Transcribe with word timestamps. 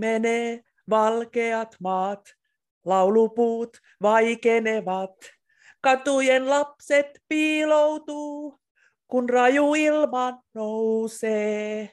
Pimenee 0.00 0.60
valkeat 0.90 1.76
maat, 1.80 2.34
laulupuut 2.84 3.76
vaikenevat. 4.02 5.16
Katujen 5.80 6.50
lapset 6.50 7.06
piiloutuu, 7.28 8.60
kun 9.06 9.28
raju 9.28 9.74
ilma 9.74 10.42
nousee. 10.54 11.90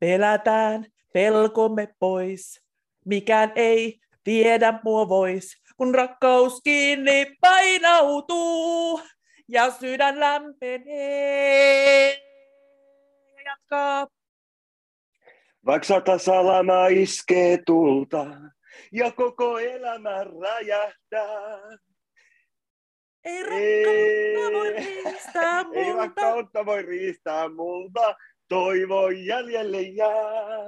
Pelätään 0.00 0.86
pelkomme 1.12 1.88
pois, 1.98 2.60
mikään 3.04 3.52
ei 3.56 4.00
viedä 4.26 4.80
mua 4.84 5.08
vois, 5.08 5.56
kun 5.76 5.94
rakkaus 5.94 6.60
kiinni 6.64 7.36
painautuu 7.40 9.00
ja 9.48 9.70
sydän 9.70 10.20
lämpenee. 10.20 12.16
Jatkaa. 13.44 14.19
Vaikka 15.66 15.86
sata 15.86 16.18
salamaa 16.18 16.86
iskee 16.86 17.58
tulta 17.66 18.26
ja 18.92 19.12
koko 19.12 19.58
elämä 19.58 20.24
räjähtää. 20.24 21.60
Ei 23.24 23.42
rakkautta 23.42 24.52
voi 24.52 24.72
riistää 24.72 25.64
multa. 25.64 25.80
Ei 25.80 25.92
rakkautta 25.92 26.66
voi 26.66 26.82
riistää 26.82 27.48
multa, 27.48 28.14
toivo 28.48 29.10
jäljelle 29.10 29.80
jää. 29.80 30.64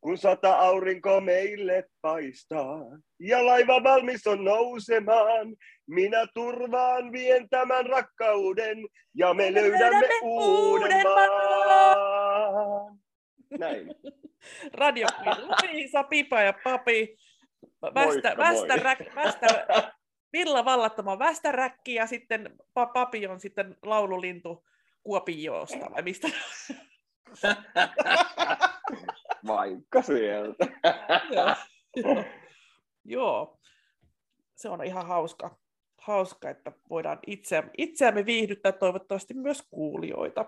Kun 0.00 0.18
sata 0.18 0.52
aurinko 0.52 1.20
meille 1.20 1.84
paistaa 2.00 2.80
ja 3.20 3.46
laiva 3.46 3.82
valmis 3.82 4.26
on 4.26 4.44
nousemaan, 4.44 5.56
minä 5.86 6.26
turvaan 6.34 7.12
vien 7.12 7.48
tämän 7.48 7.86
rakkauden 7.86 8.78
ja 9.14 9.34
me, 9.34 9.50
me 9.50 9.54
löydämme, 9.54 9.90
löydämme 9.90 10.08
uuden 10.22 11.02
maan. 11.02 13.03
Näin. 13.58 13.94
Radio 14.74 15.06
Liisa, 15.72 16.02
Pipa 16.02 16.40
ja 16.40 16.52
Papi. 16.64 17.16
Västä, 17.94 18.36
västä, 18.36 18.76
räk, 18.76 18.98
västä, 19.14 19.66
Villa 20.32 20.64
Vallattama 20.64 21.18
västäräkki 21.18 21.94
ja 21.94 22.06
sitten 22.06 22.56
Papi 22.74 23.26
on 23.26 23.40
sitten 23.40 23.76
laululintu 23.82 24.66
Kuopijoosta, 25.02 25.90
vai 25.90 26.02
mistä? 26.02 26.28
Vaikka 29.46 30.02
sieltä. 30.02 30.66
joo, 31.30 31.54
joo. 31.96 32.24
joo, 33.04 33.58
se 34.56 34.68
on 34.68 34.84
ihan 34.84 35.06
hauska, 35.06 35.58
hauska 35.98 36.50
että 36.50 36.72
voidaan 36.90 37.18
itse, 37.26 37.64
itseämme 37.78 38.26
viihdyttää 38.26 38.72
toivottavasti 38.72 39.34
myös 39.34 39.62
kuulijoita. 39.70 40.44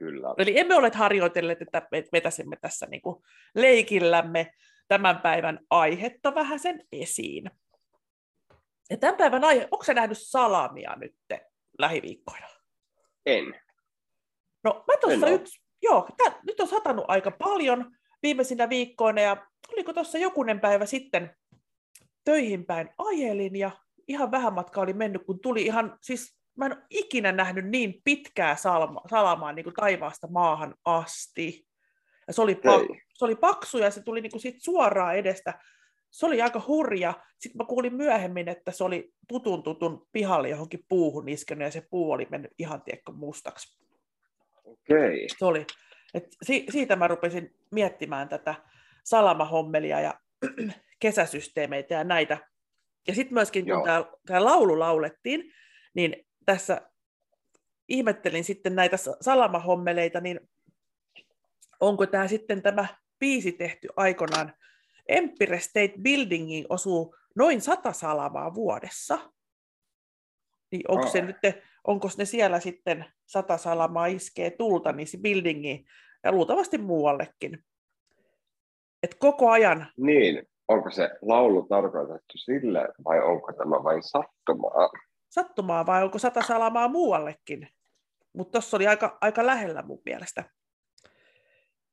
Kyllä. 0.00 0.34
Eli 0.38 0.58
emme 0.58 0.74
ole 0.74 0.90
harjoitelleet, 0.94 1.62
että 1.62 1.82
vetäisimme 2.12 2.56
tässä 2.56 2.86
niin 2.86 3.02
kuin 3.02 3.22
leikillämme 3.54 4.52
tämän 4.88 5.18
päivän 5.18 5.60
aihetta 5.70 6.34
vähän 6.34 6.60
sen 6.60 6.84
esiin. 6.92 7.50
Ja 8.90 8.96
tämän 8.96 9.16
päivän 9.16 9.44
aihe, 9.44 9.68
onko 9.70 9.84
se 9.84 9.94
nähnyt 9.94 10.18
salamia 10.20 10.96
nyt 10.96 11.14
lähiviikkoina? 11.78 12.46
En. 13.26 13.60
No 14.64 14.84
mä 14.86 14.94
tuossa 15.00 15.28
yksi, 15.28 15.62
joo, 15.82 16.08
tää, 16.16 16.40
nyt 16.46 16.60
on 16.60 16.68
satanut 16.68 17.04
aika 17.08 17.30
paljon 17.30 17.96
viimeisinä 18.22 18.68
viikkoina 18.68 19.20
ja 19.20 19.46
oliko 19.72 19.92
tuossa 19.92 20.18
jokunen 20.18 20.60
päivä 20.60 20.86
sitten 20.86 21.36
töihin 22.24 22.66
päin 22.66 22.90
ajelin 22.98 23.56
ja 23.56 23.70
ihan 24.08 24.30
vähän 24.30 24.52
matka 24.52 24.80
oli 24.80 24.92
mennyt, 24.92 25.22
kun 25.26 25.40
tuli 25.40 25.62
ihan, 25.62 25.98
siis 26.02 26.39
mä 26.60 26.66
en 26.66 26.72
ole 26.72 26.86
ikinä 26.90 27.32
nähnyt 27.32 27.66
niin 27.66 28.00
pitkää 28.04 28.56
salma, 28.56 29.00
salamaa 29.10 29.52
niin 29.52 29.64
kuin 29.64 29.74
taivaasta 29.74 30.26
maahan 30.26 30.74
asti. 30.84 31.66
Ja 32.26 32.32
se 32.32 32.42
oli, 32.42 32.54
pak, 32.54 32.82
se 33.14 33.24
oli 33.24 33.36
paksu 33.36 33.78
ja 33.78 33.90
se 33.90 34.02
tuli 34.02 34.20
niin 34.20 34.30
kuin 34.30 34.40
siitä 34.40 34.58
suoraan 34.62 35.16
edestä. 35.16 35.60
Se 36.10 36.26
oli 36.26 36.42
aika 36.42 36.62
hurja. 36.66 37.14
Sitten 37.38 37.58
mä 37.58 37.64
kuulin 37.64 37.94
myöhemmin, 37.94 38.48
että 38.48 38.72
se 38.72 38.84
oli 38.84 39.12
tutun 39.28 39.62
tutun 39.62 40.08
pihalle 40.12 40.48
johonkin 40.48 40.84
puuhun 40.88 41.28
iskenyt 41.28 41.64
ja 41.64 41.70
se 41.70 41.82
puu 41.90 42.12
oli 42.12 42.26
mennyt 42.30 42.50
ihan 42.58 42.82
tiekko 42.82 43.12
mustaksi. 43.12 43.80
Okei. 44.64 45.28
Se 45.38 45.44
oli. 45.44 45.66
Et 46.14 46.24
si- 46.42 46.66
siitä 46.70 46.96
mä 46.96 47.08
rupesin 47.08 47.56
miettimään 47.70 48.28
tätä 48.28 48.54
salamahommelia 49.04 50.00
ja 50.00 50.14
kesäsysteemeitä 51.00 51.94
ja 51.94 52.04
näitä. 52.04 52.38
Ja 53.08 53.14
sitten 53.14 53.34
myöskin, 53.34 53.64
kun 53.64 53.82
tämä 54.26 54.44
laulu 54.44 54.78
laulettiin, 54.78 55.52
niin 55.94 56.26
tässä 56.50 56.90
ihmettelin 57.88 58.44
sitten 58.44 58.74
näitä 58.74 58.96
salamahommeleita, 59.20 60.20
niin 60.20 60.40
onko 61.80 62.06
tämä 62.06 62.28
sitten 62.28 62.62
tämä 62.62 62.86
biisi 63.18 63.52
tehty 63.52 63.88
aikoinaan 63.96 64.52
Empire 65.08 65.60
State 65.60 65.92
Buildingiin 66.02 66.66
osuu 66.68 67.16
noin 67.36 67.60
sata 67.60 67.92
salamaa 67.92 68.54
vuodessa. 68.54 69.18
Niin 70.72 70.82
onko, 70.88 71.06
se 71.06 71.20
nyt, 71.20 71.36
onko 71.84 72.08
ne 72.18 72.24
siellä 72.24 72.60
sitten 72.60 73.04
sata 73.26 73.56
salamaa 73.56 74.06
iskee 74.06 74.50
tulta 74.50 74.92
niin 74.92 75.06
se 75.06 75.18
buildingiin 75.18 75.84
ja 76.24 76.32
luultavasti 76.32 76.78
muuallekin. 76.78 77.64
Et 79.02 79.14
koko 79.14 79.50
ajan. 79.50 79.86
Niin, 79.96 80.48
onko 80.68 80.90
se 80.90 81.10
laulu 81.22 81.62
tarkoitettu 81.62 82.38
sille 82.44 82.88
vai 83.04 83.20
onko 83.20 83.52
tämä 83.52 83.84
vain 83.84 84.02
sattumaa? 84.02 84.90
Sattumaa 85.30 85.86
vai 85.86 86.04
onko 86.04 86.18
sata 86.18 86.42
salamaa 86.42 86.88
muuallekin? 86.88 87.68
Mutta 88.32 88.52
tuossa 88.52 88.76
oli 88.76 88.86
aika, 88.86 89.18
aika 89.20 89.46
lähellä 89.46 89.82
mun 89.82 90.02
mielestä. 90.04 90.44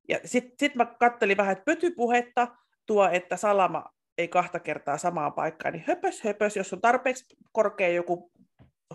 Ja 0.09 0.19
sitten 0.25 0.55
sit 0.59 0.75
mä 0.75 0.85
kattelin 0.85 1.37
vähän, 1.37 1.51
että 1.51 1.65
pötypuhetta, 1.65 2.47
tuo, 2.85 3.09
että 3.09 3.37
salama 3.37 3.85
ei 4.17 4.27
kahta 4.27 4.59
kertaa 4.59 4.97
samaan 4.97 5.33
paikkaan, 5.33 5.73
niin 5.73 5.83
höpös, 5.87 6.23
höpös, 6.23 6.55
jos 6.55 6.73
on 6.73 6.81
tarpeeksi 6.81 7.37
korkea 7.51 7.87
joku 7.87 8.31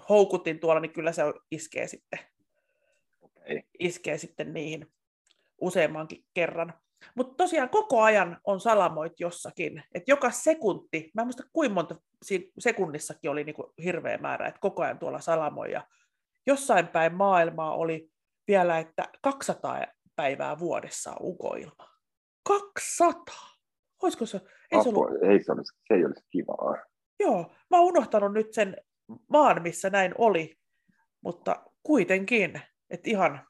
houkutin 0.08 0.60
tuolla, 0.60 0.81
niin 0.81 0.92
kyllä 0.92 1.12
se 1.12 1.22
iskee 1.50 1.86
sitten, 1.86 2.19
okay. 3.22 3.62
iskee 3.78 4.19
sitten 4.19 4.52
niihin 4.52 4.92
useammankin 5.60 6.25
kerran. 6.34 6.75
Mutta 7.14 7.34
tosiaan 7.36 7.68
koko 7.68 8.02
ajan 8.02 8.38
on 8.44 8.60
salamoit 8.60 9.20
jossakin, 9.20 9.82
että 9.94 10.10
joka 10.10 10.30
sekunti, 10.30 11.10
mä 11.14 11.22
en 11.22 11.26
muista 11.26 11.42
kuinka 11.52 11.74
monta 11.74 11.96
sekunnissakin 12.58 13.30
oli 13.30 13.44
niinku 13.44 13.72
hirveä 13.84 14.18
määrä, 14.18 14.46
että 14.46 14.60
koko 14.60 14.82
ajan 14.82 14.98
tuolla 14.98 15.20
salamoja. 15.20 15.86
Jossain 16.46 16.88
päin 16.88 17.14
maailmaa 17.14 17.74
oli 17.74 18.08
vielä, 18.48 18.78
että 18.78 19.08
200 19.22 19.86
päivää 20.16 20.58
vuodessa 20.58 21.10
on 21.10 21.16
ukoilma. 21.20 21.88
200! 22.48 23.34
Olisiko 24.02 24.26
se? 24.26 24.40
Ei 24.72 24.82
se, 24.82 24.88
ollut... 24.88 25.22
ei 25.22 25.44
se, 25.44 25.52
olisi, 25.52 25.72
se 25.88 25.94
ei 25.94 26.04
olisi 26.04 26.24
kivaa. 26.30 26.76
Joo, 27.20 27.52
mä 27.70 27.78
oon 27.78 27.86
unohtanut 27.86 28.32
nyt 28.32 28.52
sen 28.52 28.76
maan, 29.28 29.62
missä 29.62 29.90
näin 29.90 30.14
oli, 30.19 30.58
mutta 31.20 31.64
kuitenkin, 31.82 32.60
että 32.90 33.10
ihan, 33.10 33.46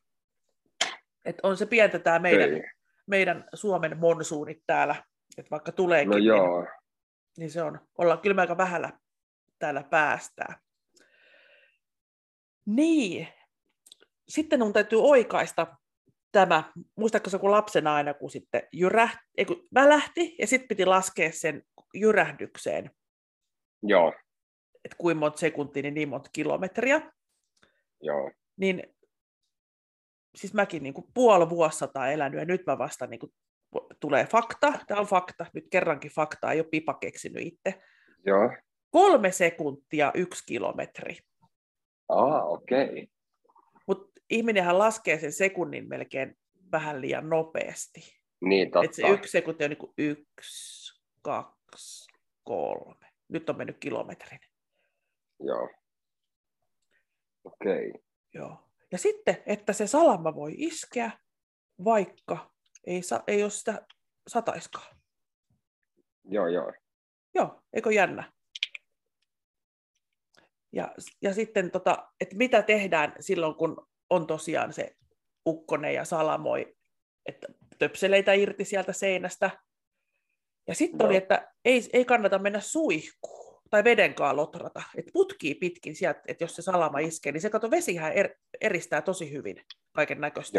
että 1.24 1.40
on 1.48 1.56
se 1.56 1.66
pientä 1.66 1.98
tämä 1.98 2.19
meidän, 2.19 2.50
meidän 3.06 3.48
Suomen 3.54 3.98
monsuunit 3.98 4.58
täällä, 4.66 5.04
että 5.38 5.50
vaikka 5.50 5.72
tuleekin, 5.72 6.10
no 6.10 6.16
niin- 6.16 6.26
joo. 6.26 6.60
Niin, 6.60 6.70
niin 7.38 7.50
se 7.50 7.62
on, 7.62 7.80
ollaan 7.98 8.20
kyllä 8.20 8.40
aika 8.40 8.56
vähällä 8.56 8.92
täällä 9.58 9.82
päästää. 9.82 10.60
Niin, 12.66 13.28
sitten 14.28 14.62
on 14.62 14.72
täytyy 14.72 15.02
oikaista 15.02 15.76
tämä, 16.32 16.72
muistatko 16.96 17.30
se 17.30 17.38
kun 17.38 17.50
lapsena 17.50 17.94
aina, 17.94 18.14
kun 18.14 18.30
sitten 18.30 18.62
jyrähti, 18.72 19.19
ei, 19.37 19.44
kun 19.44 19.69
välähti 19.75 20.37
ja 20.38 20.46
sitten 20.46 20.69
piti 20.69 20.87
laskea 20.87 21.32
sen 21.32 21.62
jyrähdykseen. 21.94 22.90
Joo. 23.82 24.12
Että 24.84 24.96
kuinka 24.98 25.20
monta 25.20 25.38
sekuntia, 25.38 25.82
niin 25.82 25.94
niin 25.94 26.08
monta 26.08 26.31
kilometriä. 26.32 27.12
Joo. 28.00 28.31
Niin 28.56 28.94
siis 30.34 30.55
mäkin 30.55 30.82
niin 30.82 30.94
kuin 30.94 31.06
puoli 31.14 31.50
vuosisataa 31.50 32.11
elänyt 32.11 32.40
ja 32.40 32.46
nyt 32.46 32.67
mä 32.67 32.79
vasta 32.79 33.06
niin 33.06 33.20
kuin, 33.20 33.32
tulee 34.00 34.26
fakta. 34.26 34.73
Tämä 34.87 35.00
on 35.00 35.06
fakta, 35.06 35.46
nyt 35.52 35.67
kerrankin 35.70 36.11
fakta, 36.11 36.52
ei 36.52 36.61
ole 36.61 36.69
pipa 36.70 36.94
keksinyt 36.94 37.46
itse. 37.46 37.82
Joo. 38.26 38.56
Kolme 38.90 39.32
sekuntia 39.32 40.12
yksi 40.14 40.46
kilometri. 40.46 41.17
Ah, 42.08 42.46
okei. 42.46 42.84
Okay 42.84 43.06
ihminenhän 44.32 44.79
laskee 44.79 45.19
sen 45.19 45.32
sekunnin 45.32 45.88
melkein 45.88 46.38
vähän 46.73 47.00
liian 47.00 47.29
nopeasti. 47.29 48.00
Niin, 48.40 48.70
totta. 48.70 48.84
Et 48.84 48.94
se 48.94 49.08
yksi 49.08 49.31
sekunti 49.31 49.64
on 49.64 49.70
niin 49.70 49.79
kuin 49.79 49.93
yksi, 49.99 51.00
kaksi, 51.23 52.12
kolme. 52.43 53.06
Nyt 53.29 53.50
on 53.50 53.56
mennyt 53.56 53.79
kilometrin. 53.79 54.40
Joo. 55.40 55.70
Okei. 57.44 57.88
Okay. 57.88 58.02
Joo. 58.34 58.71
Ja 58.93 58.99
sitten, 58.99 59.43
että 59.47 59.73
se 59.73 59.87
salama 59.87 60.35
voi 60.35 60.55
iskeä, 60.56 61.11
vaikka 61.85 62.53
ei, 62.87 63.03
sa- 63.03 63.25
ei 63.27 63.43
ole 63.43 63.50
sitä 63.50 63.87
sataiskaan. 64.29 64.97
Joo, 66.25 66.47
joo. 66.47 66.73
Joo, 67.35 67.62
eikö 67.73 67.93
jännä? 67.93 68.33
Ja, 70.73 70.94
ja 71.23 71.35
sitten, 71.35 71.71
tota, 71.71 72.09
että 72.21 72.37
mitä 72.37 72.62
tehdään 72.62 73.15
silloin, 73.21 73.55
kun 73.55 73.89
on 74.11 74.27
tosiaan 74.27 74.73
se 74.73 74.97
ukkonen 75.47 75.94
ja 75.94 76.05
salamoi, 76.05 76.77
että 77.27 77.47
töpseleitä 77.79 78.33
irti 78.33 78.65
sieltä 78.65 78.93
seinästä. 78.93 79.50
Ja 80.69 80.75
sitten 80.75 80.99
Joo. 81.00 81.09
oli, 81.09 81.17
että 81.17 81.53
ei, 81.65 81.91
ei 81.93 82.05
kannata 82.05 82.39
mennä 82.39 82.61
suihkuun 82.61 83.42
tai 83.72 83.84
vedenkaan 83.84 84.36
lotrata. 84.36 84.82
Että 84.96 85.10
putkii 85.12 85.54
pitkin 85.54 85.96
sieltä, 85.96 86.20
että 86.28 86.44
jos 86.44 86.56
se 86.56 86.62
salama 86.62 86.98
iskee, 86.98 87.32
niin 87.32 87.40
se 87.40 87.50
kato 87.50 87.70
vesihän 87.70 88.12
er, 88.12 88.34
eristää 88.60 89.02
tosi 89.02 89.32
hyvin 89.32 89.64
kaiken 89.92 90.20
näköistä. 90.20 90.58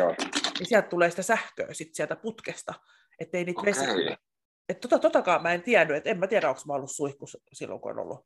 Niin 0.59 0.67
sieltä 0.67 0.87
tulee 0.87 1.09
sitä 1.09 1.21
sähköä 1.21 1.73
sit 1.73 1.95
sieltä 1.95 2.15
putkesta, 2.15 2.73
ettei 3.19 3.45
niitä 3.45 3.61
vesi... 3.65 3.91
Okei. 3.91 4.17
Että 4.69 4.87
tota, 4.87 4.99
totakaan 4.99 5.43
mä 5.43 5.53
en 5.53 5.61
tiennyt, 5.61 5.97
että 5.97 6.09
en 6.09 6.19
mä 6.19 6.27
tiedä, 6.27 6.49
onko 6.49 6.61
mä 6.67 6.73
ollut 6.73 6.91
suihkus 6.91 7.37
silloin, 7.53 7.81
kun 7.81 7.91
on 7.91 7.99
ollut 7.99 8.25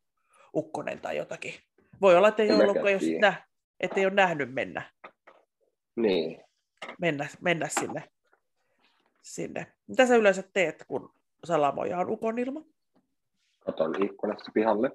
ukkonen 0.55 0.99
tai 0.99 1.17
jotakin. 1.17 1.53
Voi 2.01 2.15
olla, 2.15 2.27
että 2.27 2.43
ei, 2.43 2.49
En 2.49 2.55
ollut, 2.55 2.91
jos 2.91 3.03
nä, 3.21 3.45
ettei 3.79 4.05
ole 4.05 4.13
nähnyt 4.13 4.53
mennä, 4.53 4.91
Niin. 5.95 6.43
mennä, 7.01 7.27
mennä 7.41 7.67
sinne, 7.79 8.03
sinne. 9.21 9.67
Mitä 9.87 10.05
sä 10.05 10.15
yleensä 10.15 10.43
teet, 10.53 10.85
kun 10.87 11.13
salamoja 11.43 11.99
on 11.99 12.09
ukonilma? 12.09 12.61
Katon 13.67 14.03
ikkunasta 14.03 14.51
pihalle. 14.53 14.91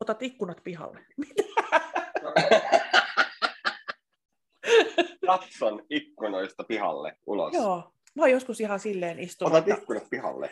Otat 0.00 0.22
ikkunat 0.22 0.60
pihalle. 0.64 1.00
Katson 5.26 5.86
ikkunoista 5.90 6.64
pihalle 6.64 7.16
ulos. 7.26 7.54
Joo, 7.54 7.92
mä 8.14 8.22
oon 8.22 8.30
joskus 8.30 8.60
ihan 8.60 8.80
silleen 8.80 9.18
istunut. 9.18 9.54
Otat 9.54 9.68
ikkunat 9.78 10.10
pihalle. 10.10 10.48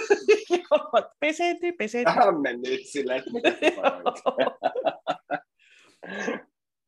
Joo, 0.70 1.10
pesenty, 1.20 1.72
pesenty. 1.72 2.04
Tähän 2.04 2.40
mennyt 2.40 2.80
silleen, 2.84 3.18
että 3.18 3.30
mitä 3.32 3.50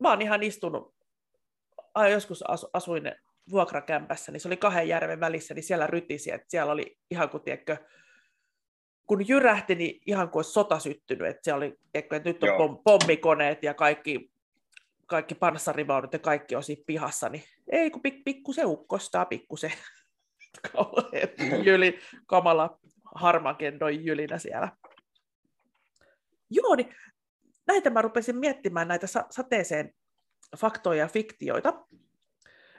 mä 0.03 0.11
oon 0.11 0.23
ihan 0.23 0.43
istunut, 0.43 0.95
ai, 1.95 2.13
joskus 2.13 2.43
asu, 2.43 2.69
asuin 2.73 3.13
vuokrakämpässä, 3.53 4.33
niin 4.33 4.41
se 4.41 4.49
oli 4.49 4.57
kahden 4.57 4.89
järven 4.89 5.21
välissä, 5.21 5.55
niin 5.55 5.63
siellä 5.63 5.87
rytisi, 5.87 6.33
että 6.33 6.47
siellä 6.49 6.73
oli 6.73 6.99
ihan 7.11 7.31
kuin, 7.31 7.43
tiedätkö, 7.43 7.77
kun 9.07 9.29
jyrähti, 9.29 9.75
niin 9.75 10.01
ihan 10.07 10.31
kuin 10.31 10.39
olisi 10.39 10.53
sota 10.53 10.79
syttynyt, 10.79 11.29
että 11.29 11.41
siellä 11.45 11.57
oli, 11.57 11.75
tiedätkö, 11.93 12.17
että 12.17 12.29
nyt 12.29 12.43
on 12.43 12.49
Joo. 12.49 12.59
pom, 12.59 12.79
pommikoneet 12.85 13.63
ja 13.63 13.75
kaikki, 13.75 14.33
kaikki 15.07 15.35
panssarivaunut 15.35 16.13
ja 16.13 16.19
kaikki 16.19 16.57
on 16.57 16.63
siinä 16.63 16.83
pihassa, 16.87 17.29
niin 17.29 17.45
ei 17.73 17.91
kun 17.91 18.03
pik, 18.03 18.25
pikku 18.25 18.53
se 18.53 18.65
ukkostaa, 18.65 19.25
pikku 19.25 19.57
se 19.57 19.73
jyli, 21.65 21.99
kamala 22.27 22.79
harmakendon 23.15 24.05
jylinä 24.05 24.39
siellä. 24.39 24.69
Joo, 26.51 26.75
niin 26.75 26.95
näitä 27.67 27.91
mä 27.91 28.03
rupesin 28.03 28.37
miettimään, 28.37 28.89
näitä 28.89 29.07
sa- 29.07 29.27
sateeseen 29.31 29.95
faktoja 30.59 30.99
ja 30.99 31.09
fiktioita. 31.09 31.87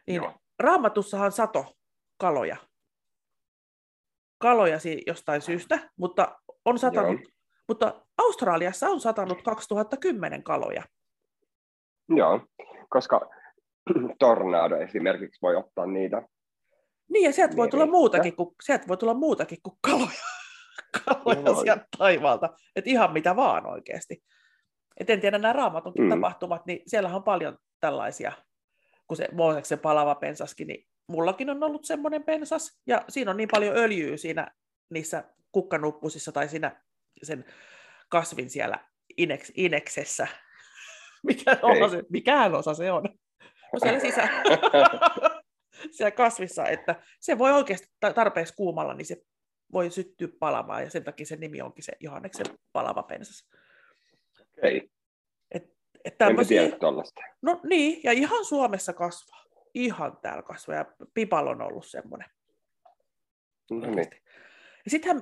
Niin 0.08 0.16
Joo. 0.16 0.43
Raamatussahan 0.60 1.32
sato 1.32 1.74
kaloja. 2.18 2.58
Kaloja 4.38 4.80
si- 4.80 5.04
jostain 5.08 5.42
syystä, 5.42 5.90
mutta 5.98 6.40
on 6.66 6.80
satanut, 6.80 7.22
Joo. 7.22 7.32
mutta 7.68 8.06
Australiassa 8.18 8.88
on 8.90 9.00
satanut 9.02 9.42
2010 9.42 10.44
kaloja. 10.44 10.84
Joo, 12.10 12.48
koska 12.90 13.22
tornado 14.20 14.78
esimerkiksi 14.78 15.42
voi 15.42 15.56
ottaa 15.56 15.86
niitä. 15.86 16.22
Niin, 17.10 17.26
ja 17.26 17.34
sieltä 17.34 17.56
voi 17.56 17.70
tulla 17.70 17.86
Meristä. 17.86 17.98
muutakin 17.98 18.36
kuin, 18.36 18.56
sieltä 18.64 18.88
voi 18.88 18.98
tulla 18.98 19.14
muutakin 19.14 19.58
kuin 19.64 19.78
kaloja, 19.82 20.24
kaloja 21.06 21.42
Joo. 21.46 21.62
sieltä 21.62 21.86
taivaalta. 21.98 22.50
Että 22.76 22.90
ihan 22.90 23.14
mitä 23.14 23.36
vaan 23.36 23.66
oikeasti. 23.66 24.24
Et 25.00 25.10
en 25.10 25.22
tiedä, 25.22 25.38
nämä 25.38 25.54
raamatunkin 25.54 26.04
mm. 26.04 26.10
tapahtumat, 26.10 26.66
niin 26.66 26.80
siellä 26.88 27.16
on 27.16 27.24
paljon 27.24 27.58
tällaisia, 27.80 28.32
kun 29.13 29.18
se 29.18 29.27
Mooseksen 29.31 29.80
palava 29.80 30.15
pensaskin, 30.15 30.68
niin 30.68 30.88
mullakin 31.07 31.50
on 31.50 31.63
ollut 31.63 31.86
semmoinen 31.86 32.24
pensas, 32.24 32.80
ja 32.88 33.06
siinä 33.10 33.31
on 33.31 33.38
niin 33.38 33.50
paljon 33.51 33.77
öljyä 33.77 34.18
siinä 34.18 34.51
niissä 34.89 35.24
kukkanuppusissa 35.51 36.31
tai 36.31 36.48
siinä 36.50 36.81
sen 37.24 37.45
kasvin 38.10 38.50
siellä 38.50 38.80
ineks, 39.18 39.51
ineksessä. 39.56 40.27
Mikä 41.27 41.60
osa 41.62 41.89
se, 41.89 42.04
mikähän 42.10 42.56
osa 42.56 42.74
se 42.74 42.92
on? 42.92 43.04
No 43.74 43.80
siellä 43.80 44.00
sisällä. 44.00 44.31
siellä 45.95 46.12
kasvissa, 46.12 46.66
että 46.66 46.95
se 47.19 47.38
voi 47.38 47.51
oikeasti 47.51 47.88
ta- 48.00 48.13
tarpeeksi 48.13 48.54
kuumalla, 48.56 48.94
niin 48.94 49.06
se 49.06 49.18
voi 49.74 49.92
syttyä 49.92 50.27
palamaan, 50.39 50.83
ja 50.83 50.89
sen 50.89 51.04
takia 51.04 51.25
se 51.25 51.36
nimi 51.36 51.62
onkin 51.62 51.83
se 51.83 51.94
Johanneksen 52.00 52.45
palava 52.71 53.04
pensas. 53.04 53.50
Ei, 54.63 54.77
Että 54.77 54.93
tämmöisiä, 56.18 56.62
tiedä 56.62 56.78
tuollaista. 56.80 57.22
no 57.42 57.60
niin, 57.64 58.00
ja 58.04 58.12
ihan 58.12 58.46
Suomessa 58.46 58.94
kasvaa. 58.94 59.44
Ihan 59.74 60.18
täällä 60.22 60.44
kasvaa, 60.44 60.76
ja 60.76 60.86
Pipal 61.14 61.48
on 61.48 61.62
ollut 61.62 61.86
semmoinen. 61.86 62.30
No 63.72 63.80
niin. 63.80 64.08
Ja 64.86 64.92
sittenhän 64.92 65.22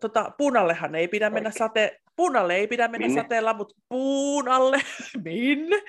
tota, 0.00 0.32
puunallehan 0.38 0.94
ei 0.94 1.08
pidä 1.08 1.30
mennä 1.30 1.50
sate, 1.50 2.00
puunalle 2.16 2.54
ei 2.54 2.66
pidä 2.66 2.88
mennä 2.88 3.06
Minne? 3.06 3.22
sateella, 3.22 3.54
mutta 3.54 3.74
puun 3.88 4.48
alle, 4.48 4.78
minne? 5.24 5.82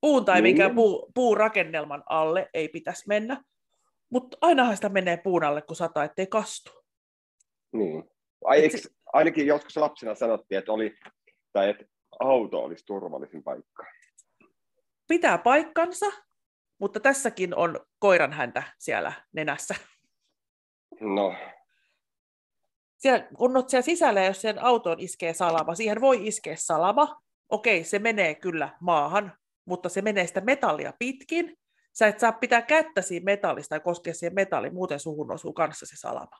Puun 0.00 0.24
tai 0.24 0.34
Minne? 0.34 0.48
minkään 0.48 0.74
puu, 0.74 1.10
puurakennelman 1.14 2.02
alle 2.06 2.50
ei 2.54 2.68
pitäisi 2.68 3.04
mennä. 3.08 3.42
Mutta 4.10 4.38
ainahan 4.40 4.76
sitä 4.76 4.88
menee 4.88 5.16
puun 5.16 5.44
alle, 5.44 5.62
kun 5.62 5.76
sataa, 5.76 6.04
ettei 6.04 6.26
kastu. 6.26 6.84
Niin. 7.72 8.04
Ai, 8.44 8.64
Et 8.64 8.74
eikö, 8.74 8.88
ainakin 9.12 9.46
joskus 9.46 9.76
lapsena 9.76 10.14
sanottiin, 10.14 10.58
että, 10.58 10.72
oli, 10.72 10.94
tai 11.52 11.70
että 11.70 11.84
auto 12.20 12.58
olisi 12.58 12.86
turvallisin 12.86 13.42
paikka. 13.42 13.84
Pitää 15.08 15.38
paikkansa, 15.38 16.06
mutta 16.78 17.00
tässäkin 17.00 17.54
on 17.56 17.80
koiran 17.98 18.32
häntä 18.32 18.62
siellä 18.78 19.12
nenässä. 19.32 19.74
No, 21.00 21.34
Siellä, 23.02 23.28
kun 23.36 23.56
olet 23.56 23.68
siellä 23.68 23.84
sisällä 23.84 24.20
ja 24.20 24.26
jos 24.26 24.40
sen 24.40 24.62
autoon 24.62 25.00
iskee 25.00 25.34
salama, 25.34 25.74
siihen 25.74 26.00
voi 26.00 26.26
iskeä 26.26 26.56
salama. 26.56 27.22
Okei, 27.48 27.84
se 27.84 27.98
menee 27.98 28.34
kyllä 28.34 28.76
maahan, 28.80 29.32
mutta 29.64 29.88
se 29.88 30.02
menee 30.02 30.26
sitä 30.26 30.40
metallia 30.40 30.92
pitkin. 30.98 31.58
Sä 31.92 32.06
et 32.06 32.20
saa 32.20 32.32
pitää 32.32 32.62
kättä 32.62 33.02
siinä 33.02 33.24
metallista 33.24 33.68
tai 33.68 33.80
koskea 33.80 34.14
siihen 34.14 34.34
metalliin, 34.34 34.74
muuten 34.74 35.00
suhun 35.00 35.32
osuu 35.32 35.52
kanssa 35.52 35.86
se 35.86 35.96
salama. 35.96 36.38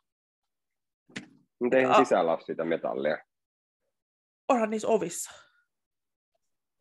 mutta 1.61 1.77
eihän 1.77 1.97
sisällä 1.97 2.33
ole 2.33 2.41
sitä 2.41 2.65
metallia. 2.65 3.19
Onhan 4.49 4.71
niissä 4.71 4.89
ovissa. 4.89 5.52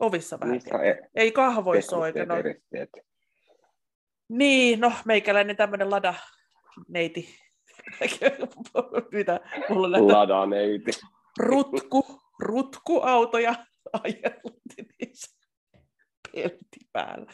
Ovissa 0.01 0.39
vähän. 0.39 0.55
E- 0.55 1.09
Ei 1.15 1.31
kahvoissa 1.31 1.97
ole. 1.97 2.13
tekniset 2.13 2.89
No, 2.89 3.01
niin, 4.29 4.79
no 4.79 4.91
meikäläinen 5.05 5.55
tämmöinen 5.57 5.89
lada 5.89 6.13
neiti. 6.87 7.29
Mitä 9.11 9.39
mulla 9.69 9.87
on 9.87 9.91
näitä 9.91 10.13
Ladaneiti. 10.13 10.91
rutku, 11.39 12.05
rutkuautoja 12.39 13.55
ajellut 14.03 14.61
niissä 14.99 15.37
pelti 16.31 16.79
päällä. 16.93 17.31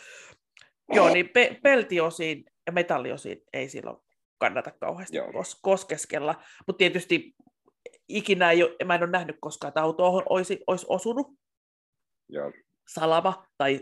Joo, 0.93 1.09
niin 1.09 1.29
pe- 1.29 1.59
peltiosiin 1.63 2.45
ja 2.65 2.71
metalliosiin 2.71 3.41
ei 3.53 3.69
silloin 3.69 3.97
kannata 4.37 4.71
kauheasti 4.71 5.17
Joo. 5.17 5.27
kos- 5.27 5.59
koskeskella. 5.61 6.35
Mutta 6.67 6.77
tietysti 6.77 7.35
ikinä 8.09 8.51
ei 8.51 8.63
ole, 8.63 8.75
mä 8.85 8.95
en 8.95 9.03
ole 9.03 9.11
nähnyt 9.11 9.37
koskaan, 9.39 9.69
että 9.69 9.81
autoon 9.81 10.23
olisi, 10.29 10.63
olisi 10.67 10.85
osunut 10.89 11.27
Joo. 12.29 12.51
salama, 12.87 13.47
tai 13.57 13.79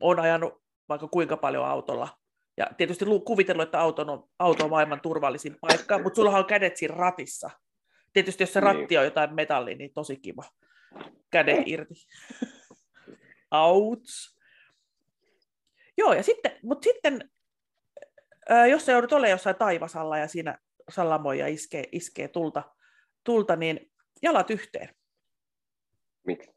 on 0.00 0.20
ajanut 0.20 0.62
vaikka 0.88 1.08
kuinka 1.08 1.36
paljon 1.36 1.64
autolla. 1.64 2.18
Ja 2.56 2.66
tietysti 2.76 3.06
lu- 3.06 3.20
kuvitellut, 3.20 3.62
että 3.62 3.80
auto 3.80 4.02
on, 4.02 4.28
auto 4.38 4.64
on 4.64 4.70
maailman 4.70 5.00
turvallisin 5.00 5.56
paikka, 5.60 5.98
mutta 5.98 6.16
sulla 6.16 6.38
on 6.38 6.44
kädet 6.44 6.76
siinä 6.76 6.94
ratissa. 6.94 7.50
Tietysti 8.12 8.42
jos 8.42 8.52
se 8.52 8.60
Niin. 8.60 8.76
ratti 8.80 8.98
on 8.98 9.04
jotain 9.04 9.34
metallia, 9.34 9.76
niin 9.76 9.92
tosi 9.94 10.16
kiva. 10.16 10.42
Käden 11.30 11.62
irti. 11.66 11.94
Auts. 13.50 14.36
Joo, 15.96 16.12
ja 16.12 16.22
sitten, 16.22 16.58
mutta 16.62 16.84
sitten, 16.84 17.30
ää, 18.48 18.66
jos 18.66 18.86
sä 18.86 18.92
joudut 18.92 19.12
olemaan 19.12 19.30
jossain 19.30 19.56
taivasalla 19.56 20.18
ja 20.18 20.28
siinä 20.28 20.58
salamoja 20.90 21.46
iskee, 21.46 21.84
iskee 21.92 22.28
tulta, 22.28 22.62
tulta, 23.24 23.56
niin 23.56 23.92
jalat 24.22 24.50
yhteen. 24.50 24.94
Miksi? 26.26 26.55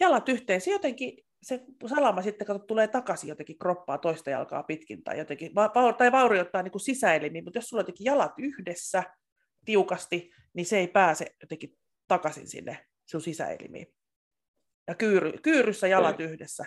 Jalat 0.00 0.28
yhteen, 0.28 0.60
se 0.60 0.70
jotenkin, 0.70 1.24
se 1.42 1.60
salama 1.86 2.22
sitten 2.22 2.46
kato, 2.46 2.58
tulee 2.58 2.88
takaisin 2.88 3.28
jotenkin 3.28 3.58
kroppaa 3.58 3.98
toista 3.98 4.30
jalkaa 4.30 4.62
pitkin 4.62 5.04
tai 5.04 5.18
jotenkin, 5.18 5.54
va- 5.54 5.92
tai 5.98 6.12
vaurioittaa 6.12 6.62
niin 6.62 6.72
kuin 6.72 6.80
sisäelimiä, 6.80 7.42
mutta 7.42 7.58
jos 7.58 7.68
sulla 7.68 7.80
on 7.80 7.82
jotenkin 7.82 8.04
jalat 8.04 8.32
yhdessä 8.38 9.02
tiukasti, 9.64 10.30
niin 10.54 10.66
se 10.66 10.78
ei 10.78 10.88
pääse 10.88 11.26
jotenkin 11.40 11.78
takaisin 12.08 12.48
sinne 12.48 12.86
sun 13.06 13.20
sisäelimiin. 13.20 13.86
Ja 14.88 14.94
kyyry, 14.94 15.32
kyyryssä 15.42 15.88
jalat 15.88 16.20
yhdessä, 16.20 16.64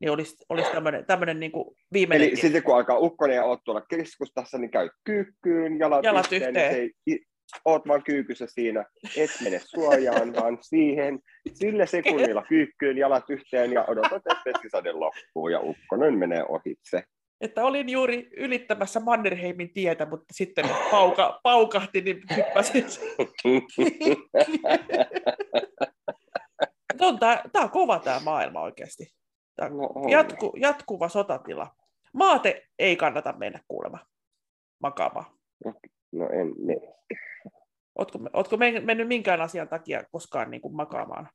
niin 0.00 0.10
olisi, 0.10 0.36
olisi 0.48 0.70
tämmöinen, 0.70 1.06
tämmöinen 1.06 1.40
niin 1.40 1.52
kuin 1.52 1.76
viimeinen... 1.92 2.28
Eli 2.28 2.36
sitten 2.36 2.62
kun 2.62 2.76
alkaa 2.76 2.98
ukkonen 2.98 3.36
ja 3.36 3.44
oot 3.44 3.60
tuolla 3.64 3.80
keskustassa, 3.80 4.58
niin 4.58 4.70
käy 4.70 4.90
kyykkyyn, 5.04 5.78
jalat, 5.78 6.04
Jalat 6.04 6.32
yhteen, 6.32 6.48
yhteen. 6.48 6.72
Niin 6.72 6.92
se 7.06 7.14
ei, 7.16 7.26
oot 7.64 7.88
vaan 7.88 8.02
kyykyssä 8.02 8.46
siinä, 8.46 8.84
et 9.16 9.30
mene 9.44 9.58
suojaan, 9.64 10.34
vaan 10.34 10.58
siihen, 10.60 11.18
sillä 11.54 11.86
sekunnilla 11.86 12.42
kyykkyyn, 12.48 12.98
jalat 12.98 13.30
yhteen 13.30 13.72
ja 13.72 13.84
odotat, 13.88 14.12
että 14.12 14.42
vesisade 14.44 14.92
loppuu 14.92 15.48
ja 15.48 15.60
ukkonen 15.60 16.18
menee 16.18 16.44
ohitse. 16.48 17.02
että 17.40 17.64
olin 17.64 17.88
juuri 17.88 18.28
ylittämässä 18.36 19.00
Mannerheimin 19.00 19.72
tietä, 19.72 20.06
mutta 20.06 20.34
sitten 20.34 20.64
pauka, 20.90 21.40
paukahti, 21.42 22.00
niin 22.00 22.22
hyppäsin. 22.36 22.84
tää 27.52 27.62
on 27.62 27.70
kova 27.70 27.98
tämä 27.98 28.20
maailma 28.24 28.60
oikeasti. 28.60 29.06
Tää 29.56 29.68
No 29.68 29.90
on. 29.94 30.10
jatku, 30.10 30.52
jatkuva 30.56 31.08
sotatila. 31.08 31.74
Maate 32.12 32.66
ei 32.78 32.96
kannata 32.96 33.34
mennä 33.38 33.60
kuulema 33.68 33.98
makaamaan. 34.82 35.26
No 36.12 36.28
en 36.30 36.52
mene. 36.58 36.94
Ootko, 37.98 38.18
ootko 38.32 38.56
men- 38.56 38.84
mennyt 38.84 39.08
minkään 39.08 39.40
asian 39.40 39.68
takia 39.68 40.04
koskaan 40.12 40.50
niin 40.50 40.60
kuin 40.60 40.76
makaamaan, 40.76 41.28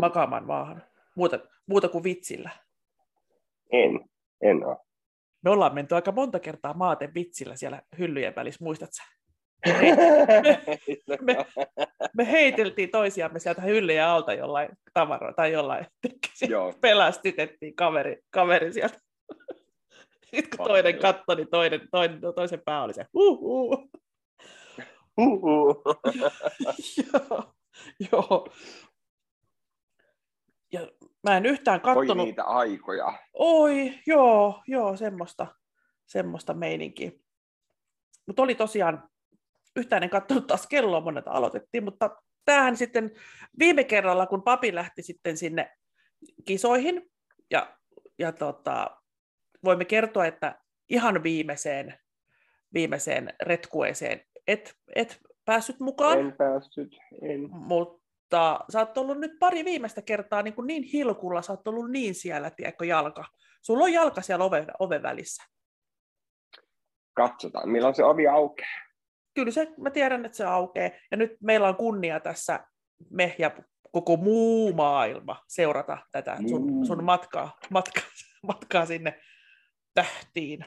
makaamaan 0.00 0.46
maahan? 0.46 0.82
Muuta, 1.16 1.38
muuta 1.66 1.88
kuin 1.88 2.04
vitsillä. 2.04 2.50
En. 3.72 4.00
En 4.40 4.66
ole. 4.66 4.76
Me 5.44 5.50
ollaan 5.50 5.74
menty 5.74 5.94
aika 5.94 6.12
monta 6.12 6.40
kertaa 6.40 6.74
maaten 6.74 7.14
vitsillä 7.14 7.56
siellä 7.56 7.82
hyllyjen 7.98 8.34
välissä, 8.36 8.64
muistat 8.64 8.90
sä? 8.92 9.02
me, 11.20 11.36
me 12.16 12.30
heiteltiin 12.30 12.90
toisiamme 12.90 13.38
sieltä 13.38 13.62
hyllyjen 13.62 14.04
alta 14.04 14.32
jollain 14.34 14.68
tavaroilla 14.94 15.34
tai 15.34 15.52
jollain, 15.52 15.86
Joo. 16.48 16.72
pelästytettiin 16.80 17.76
kaveri, 17.76 18.16
kaveri 18.30 18.72
sieltä. 18.72 18.98
Sitten 20.34 20.58
kun 20.58 20.66
toinen 20.66 20.98
katsoi, 20.98 21.36
niin 21.36 21.48
toinen, 21.50 21.88
toinen, 21.90 22.20
toisen 22.34 22.62
pää 22.64 22.82
oli 22.82 22.94
se 22.94 23.06
huhu. 23.14 23.90
Huhu. 25.16 25.82
joo, 27.02 27.54
joo. 28.12 28.48
Ja 30.72 30.88
mä 31.22 31.36
en 31.36 31.46
yhtään 31.46 31.80
Oi 31.84 31.94
kattonut. 31.94 32.26
niitä 32.26 32.44
aikoja. 32.44 33.18
Oi, 33.32 33.98
joo, 34.06 34.62
joo, 34.66 34.96
semmoista, 34.96 35.46
semmoista 36.06 36.54
meininkiä. 36.54 37.12
Mutta 38.26 38.42
oli 38.42 38.54
tosiaan, 38.54 39.08
yhtään 39.76 40.02
en 40.02 40.10
katsonut 40.10 40.46
taas 40.46 40.66
kelloa, 40.66 41.00
monelta 41.00 41.30
aloitettiin, 41.30 41.84
mutta 41.84 42.22
tämähän 42.44 42.76
sitten 42.76 43.10
viime 43.58 43.84
kerralla, 43.84 44.26
kun 44.26 44.42
papi 44.42 44.74
lähti 44.74 45.02
sitten 45.02 45.36
sinne 45.36 45.76
kisoihin, 46.44 47.10
ja, 47.50 47.76
ja 48.18 48.32
tota, 48.32 49.01
voimme 49.64 49.84
kertoa, 49.84 50.26
että 50.26 50.58
ihan 50.88 51.22
viimeiseen, 51.22 51.98
viimeiseen 52.74 53.34
retkueeseen 53.42 54.20
et, 54.46 54.74
et 54.94 55.20
päässyt 55.44 55.80
mukaan, 55.80 56.18
En 56.18 56.32
päässyt. 56.36 56.96
En. 57.22 57.50
mutta 57.50 58.60
sä 58.72 58.78
oot 58.78 58.98
ollut 58.98 59.18
nyt 59.18 59.32
pari 59.38 59.64
viimeistä 59.64 60.02
kertaa 60.02 60.42
niin, 60.42 60.54
kuin 60.54 60.66
niin 60.66 60.82
hilkulla, 60.82 61.42
sä 61.42 61.52
oot 61.52 61.68
ollut 61.68 61.90
niin 61.90 62.14
siellä, 62.14 62.50
tiedätkö, 62.50 62.84
jalka. 62.86 63.24
Sulla 63.62 63.84
on 63.84 63.92
jalka 63.92 64.22
siellä 64.22 64.44
oven, 64.44 64.66
oven 64.78 65.02
välissä. 65.02 65.42
Katsotaan, 67.14 67.68
milloin 67.68 67.94
se 67.94 68.04
ovi 68.04 68.28
aukeaa. 68.28 68.82
Kyllä 69.34 69.50
se, 69.50 69.68
mä 69.78 69.90
tiedän, 69.90 70.24
että 70.24 70.36
se 70.36 70.44
aukeaa. 70.44 70.90
Ja 71.10 71.16
nyt 71.16 71.36
meillä 71.42 71.68
on 71.68 71.76
kunnia 71.76 72.20
tässä, 72.20 72.66
me 73.10 73.34
ja 73.38 73.50
koko 73.92 74.16
muu 74.16 74.72
maailma, 74.72 75.42
seurata 75.48 75.98
tätä 76.12 76.36
sun, 76.48 76.86
sun 76.86 77.04
matkaa, 77.04 77.58
matkaa, 77.70 78.04
matkaa 78.42 78.86
sinne 78.86 79.20
tähtiin. 79.94 80.64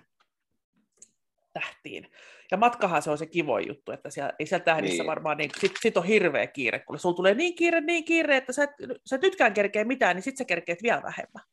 tähtiin. 1.53 2.12
Ja 2.51 2.58
matkahan 2.58 3.01
se 3.01 3.12
on 3.12 3.17
se 3.17 3.25
kivoin 3.25 3.67
juttu, 3.67 3.91
että 3.91 4.10
siellä, 4.10 4.34
ei 4.39 4.46
siellä 4.46 4.65
tähdissä 4.65 5.03
Niin. 5.03 5.08
varmaan, 5.08 5.38
niin, 5.38 5.51
sit, 5.60 5.72
sit 5.82 5.98
on 5.98 6.03
hirveä 6.05 6.48
kiire, 6.48 6.79
kun 6.79 7.00
sulla 7.00 7.15
tulee 7.15 7.34
niin 7.34 7.55
kiire, 7.55 7.82
niin 7.82 8.05
kiire, 8.05 8.38
että 8.38 8.53
sä 8.53 8.63
et, 8.63 8.70
sä 9.05 9.15
et 9.15 9.22
nytkään 9.22 9.53
kerkeä 9.53 9.84
mitään, 9.86 10.15
niin 10.15 10.24
sit 10.24 10.38
sä 10.38 10.46
kerkeet 10.46 10.84
vielä 10.84 11.01
vähemmän. 11.03 11.44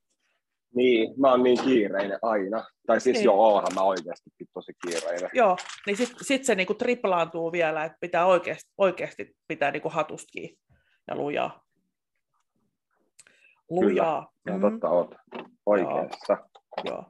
Niin, 0.74 1.20
mä 1.20 1.30
oon 1.30 1.42
niin 1.42 1.64
kiireinen 1.64 2.18
aina. 2.22 2.64
Tai 2.86 3.00
siis 3.00 3.16
Niin. 3.16 3.24
joo, 3.24 3.36
oonhan 3.48 3.74
mä 3.74 3.82
oikeastikin 3.82 4.46
tosi 4.54 4.72
kiireinen. 4.86 5.30
Joo, 5.32 5.56
niin 5.86 5.96
sit, 5.96 6.12
sit 6.22 6.44
se 6.44 6.54
niinku 6.54 6.74
triplaantuu 6.74 7.52
vielä, 7.52 7.84
että 7.84 7.98
pitää 8.00 8.26
oikeasti, 8.26 8.70
oikeasti 8.78 9.36
pitää 9.48 9.70
niinku 9.70 9.92
kiinni 10.32 10.58
ja 11.08 11.16
lujaa. 11.16 11.64
Lujaa. 13.70 14.32
Ja 14.46 14.52
Mm, 14.54 14.60
totta 14.60 14.88
oot 14.88 15.14
oikeassa. 15.66 16.36
joo. 16.84 17.04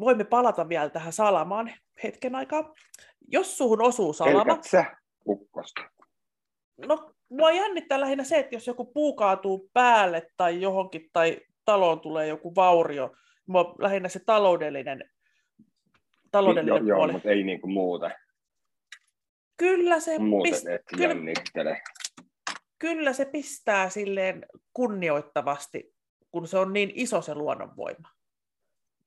Voimme 0.00 0.24
palata 0.24 0.68
vielä 0.68 0.88
tähän 0.90 1.12
salamaan 1.12 1.72
hetken 2.02 2.34
aikaa. 2.34 2.74
Jos 3.28 3.58
suhun 3.58 3.82
osuu 3.82 4.12
salama, 4.12 4.44
Pelkät 4.44 4.64
sä 4.64 4.84
ukkosta. 5.28 5.82
no 6.86 7.12
mua 7.28 7.50
jännittää 7.50 8.00
lähinnä 8.00 8.24
se, 8.24 8.38
että 8.38 8.54
jos 8.56 8.66
joku 8.66 8.84
puu 8.84 9.16
kaatuu 9.16 9.70
päälle 9.72 10.30
tai 10.36 10.60
johonkin 10.60 11.10
tai 11.12 11.40
taloon 11.64 12.00
tulee 12.00 12.26
joku 12.26 12.54
vaurio, 12.54 13.16
mua 13.46 13.74
lähinnä 13.78 14.08
se 14.08 14.20
taloudellinen, 14.26 15.10
taloudellinen 16.30 16.74
Niin, 16.82 16.88
joo, 16.88 16.96
puoli. 16.98 17.10
joo, 17.10 17.12
mutta 17.16 17.30
ei 17.30 17.42
niinku 17.42 17.66
muuten. 17.68 18.14
Kyllä 19.56 20.00
se 20.00 20.18
Muuten 20.18 20.52
pist- 20.52 20.96
kyllä- 21.52 21.80
kyllä 22.78 23.12
se 23.12 23.24
pistää 23.24 23.88
silleen 23.90 24.46
kunnioittavasti, 24.72 25.94
kun 26.30 26.48
se 26.48 26.58
on 26.58 26.72
niin 26.72 26.92
iso 26.94 27.22
se 27.22 27.34
luonnonvoima. 27.34 28.08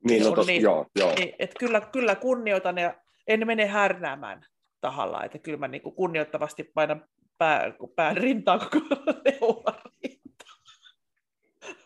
Niin, 0.04 0.24
no 0.24 0.32
tos, 0.32 0.48
niin- 0.48 0.62
joo, 0.62 0.86
joo. 0.96 1.16
Niin, 1.16 1.36
et 1.40 1.52
kyllä, 1.60 1.82
kyllä 1.82 2.16
kunnioitan 2.16 2.78
ja 2.78 2.94
en 3.28 3.48
mene 3.48 3.66
härnäämään 3.66 4.46
tahalla, 4.82 5.24
että 5.24 5.40
kyllä 5.40 5.58
mä 5.58 5.68
niin 5.68 5.82
kuin 5.82 5.96
kunnioittavasti 5.96 6.64
painan 6.64 7.06
pää, 7.38 7.74
pään 7.96 8.18
rintaan 8.18 8.60
koko 8.60 8.80
rintaan. 9.26 9.82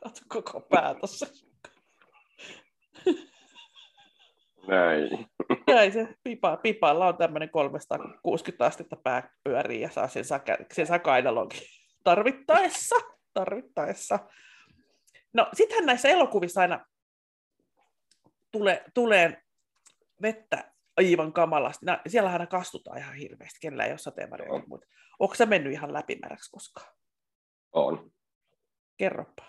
Oot 0.05 0.19
koko 0.27 0.61
pää 0.61 0.95
tossa. 0.95 1.27
Näin. 4.67 5.27
Näin 5.67 5.93
se 5.93 6.07
pipa, 6.23 6.57
pipalla 6.57 7.07
on 7.07 7.17
tämmöinen 7.17 7.49
360 7.49 8.65
astetta 8.65 8.95
pää 8.95 9.29
pyörii 9.43 9.81
ja 9.81 9.89
saa 9.89 10.07
sen, 10.07 10.25
saka, 10.25 10.57
sen 10.73 10.87
saa 10.87 10.99
kainalonkin 10.99 11.61
tarvittaessa. 12.03 12.95
tarvittaessa. 13.33 14.19
No 15.33 15.47
sittenhän 15.53 15.85
näissä 15.85 16.09
elokuvissa 16.09 16.61
aina 16.61 16.85
tulee, 18.53 18.83
tulee 18.93 19.41
vettä 20.21 20.73
aivan 20.97 21.33
kamalasti. 21.33 21.85
No, 21.85 21.99
siellähän 22.07 22.41
aina 22.41 22.49
kastutaan 22.49 22.97
ihan 22.97 23.15
hirveästi, 23.15 23.59
kenellä 23.61 23.85
ei 23.85 23.91
ole 23.91 23.97
sateenvarjoja. 23.97 24.49
Joo. 24.49 24.63
Mutta 24.67 24.87
onko 25.19 25.35
sä 25.35 25.45
mennyt 25.45 25.73
ihan 25.73 25.93
läpimäräksi 25.93 26.51
koskaan? 26.51 26.95
On. 27.71 28.11
Kerropa. 28.97 29.43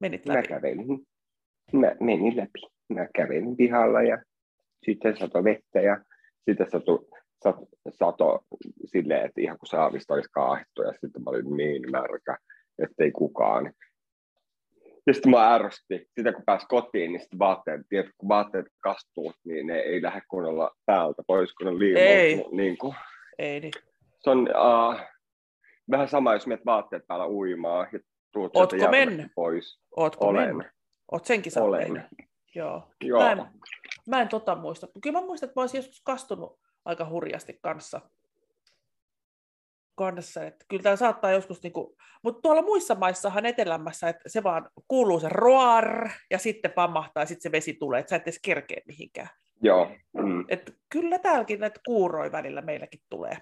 Menit 0.00 0.26
Mä 0.26 0.34
läpi. 0.34 0.48
kävelin. 0.48 0.86
Mä 1.72 1.96
menin 2.00 2.36
läpi. 2.36 2.60
Mä 2.88 3.06
kävelin 3.14 3.56
pihalla 3.56 4.02
ja 4.02 4.22
sitten 4.86 5.16
sato 5.16 5.44
vettä 5.44 5.80
ja 5.80 6.04
sitten 6.44 6.70
sato, 6.70 7.04
sato, 7.44 7.66
sato 7.90 8.44
silleen, 8.84 9.26
että 9.26 9.40
ihan 9.40 9.58
kuin 9.58 9.68
saavista 9.68 10.14
olisi 10.14 10.28
kaahettu 10.32 10.82
ja 10.82 10.92
sitten 10.92 11.22
mä 11.22 11.30
olin 11.30 11.56
niin 11.56 11.90
märkä, 11.90 12.38
ettei 12.78 13.10
kukaan. 13.10 13.72
Ja 15.06 15.14
sitten 15.14 15.30
mä 15.30 15.54
ärsytti. 15.54 16.08
Sitä 16.18 16.32
kun 16.32 16.44
pääsi 16.46 16.66
kotiin, 16.68 17.12
niin 17.12 17.20
sitten 17.20 17.38
vaatteet, 17.38 17.80
tiedät, 17.88 18.10
kun 18.18 18.28
vaatteet 18.28 18.66
kastuu, 18.80 19.32
niin 19.44 19.66
ne 19.66 19.78
ei 19.78 20.02
lähde 20.02 20.22
kunnolla 20.28 20.70
päältä 20.86 21.22
pois, 21.26 21.54
kun 21.54 21.66
on 21.66 21.74
Ei. 21.74 21.78
liimaa. 21.78 22.50
Niin 22.52 22.78
kuin. 22.78 22.94
Ei 23.38 23.60
niin. 23.60 23.72
Se 24.20 24.30
on 24.30 24.38
uh, 24.38 25.00
vähän 25.90 26.08
sama, 26.08 26.32
jos 26.32 26.46
menet 26.46 26.66
vaatteet 26.66 27.06
päällä 27.06 27.26
uimaan 27.26 27.88
ja 27.92 27.98
tuut 28.32 28.56
Ootko 28.56 28.90
mennyt? 28.90 29.30
pois. 29.34 29.80
Ootko 29.96 30.26
Olen. 30.26 30.46
mennyt? 30.46 30.66
Oot 31.12 31.24
senkin 31.24 31.52
Olen. 31.60 32.04
Joo. 32.54 32.88
Joo. 33.00 33.20
Mä 33.20 33.32
en, 33.32 33.46
mä 34.06 34.22
en 34.22 34.28
tota 34.28 34.54
muista. 34.54 34.88
Kyllä 35.02 35.20
mä 35.20 35.26
muistan, 35.26 35.48
että 35.48 35.60
mä 35.60 35.62
olisin 35.62 35.78
joskus 35.78 36.00
kastunut 36.04 36.60
aika 36.84 37.08
hurjasti 37.08 37.58
kanssa. 37.62 38.00
Kanssa. 39.94 40.44
Että 40.44 40.64
kyllä 40.68 40.82
tämä 40.82 40.96
saattaa 40.96 41.30
joskus, 41.30 41.62
niinku, 41.62 41.96
mutta 42.22 42.40
tuolla 42.42 42.62
muissa 42.62 42.94
maissahan 42.94 43.46
etelämässä, 43.46 44.08
että 44.08 44.28
se 44.28 44.42
vaan 44.42 44.70
kuuluu 44.88 45.20
se 45.20 45.28
roar 45.28 46.08
ja 46.30 46.38
sitten 46.38 46.72
pamahtaa 46.72 47.22
ja 47.22 47.26
sitten 47.26 47.42
se 47.42 47.52
vesi 47.52 47.74
tulee, 47.74 48.00
että 48.00 48.10
sä 48.10 48.16
et 48.16 48.22
edes 48.22 48.40
kerkeä 48.42 48.80
mihinkään. 48.86 49.28
Joo. 49.62 49.90
Mm. 50.12 50.44
Et 50.48 50.76
kyllä 50.88 51.18
täälläkin 51.18 51.60
näitä 51.60 51.80
kuuroi 51.86 52.32
välillä 52.32 52.62
meilläkin 52.62 53.00
tulee 53.10 53.36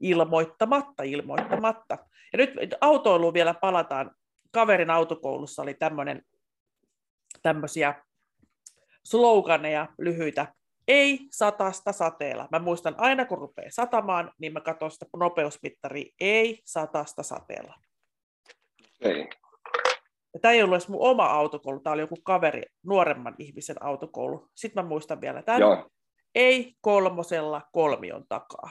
ilmoittamatta, 0.00 1.02
ilmoittamatta. 1.02 1.98
Ja 2.32 2.36
nyt 2.36 2.74
autoiluun 2.80 3.34
vielä 3.34 3.54
palataan. 3.54 4.10
Kaverin 4.50 4.90
autokoulussa 4.90 5.62
oli 5.62 5.74
tämmöinen 5.74 6.22
tämmöisiä 7.42 7.94
sloganeja 9.04 9.88
lyhyitä. 9.98 10.54
Ei 10.88 11.20
satasta 11.30 11.92
sateella. 11.92 12.48
Mä 12.52 12.58
muistan 12.58 12.94
aina, 12.98 13.24
kun 13.24 13.38
rupeaa 13.38 13.70
satamaan, 13.70 14.32
niin 14.38 14.52
mä 14.52 14.60
katson 14.60 14.90
sitä 14.90 15.06
nopeusmittaria. 15.16 16.14
Ei 16.20 16.62
satasta 16.64 17.22
sateella. 17.22 17.74
Ei. 19.00 19.28
Ja 20.34 20.40
tämä 20.40 20.52
ei 20.52 20.62
ollut 20.62 20.74
edes 20.74 20.88
mun 20.88 21.08
oma 21.08 21.26
autokoulu, 21.26 21.80
tämä 21.80 21.94
oli 21.94 22.02
joku 22.02 22.16
kaveri, 22.22 22.62
nuoremman 22.86 23.34
ihmisen 23.38 23.76
autokoulu. 23.82 24.48
Sitten 24.54 24.84
mä 24.84 24.88
muistan 24.88 25.20
vielä 25.20 25.42
tämän. 25.42 25.60
Joo. 25.60 25.88
Ei 26.34 26.74
kolmosella 26.80 27.62
kolmion 27.72 28.24
takaa. 28.28 28.70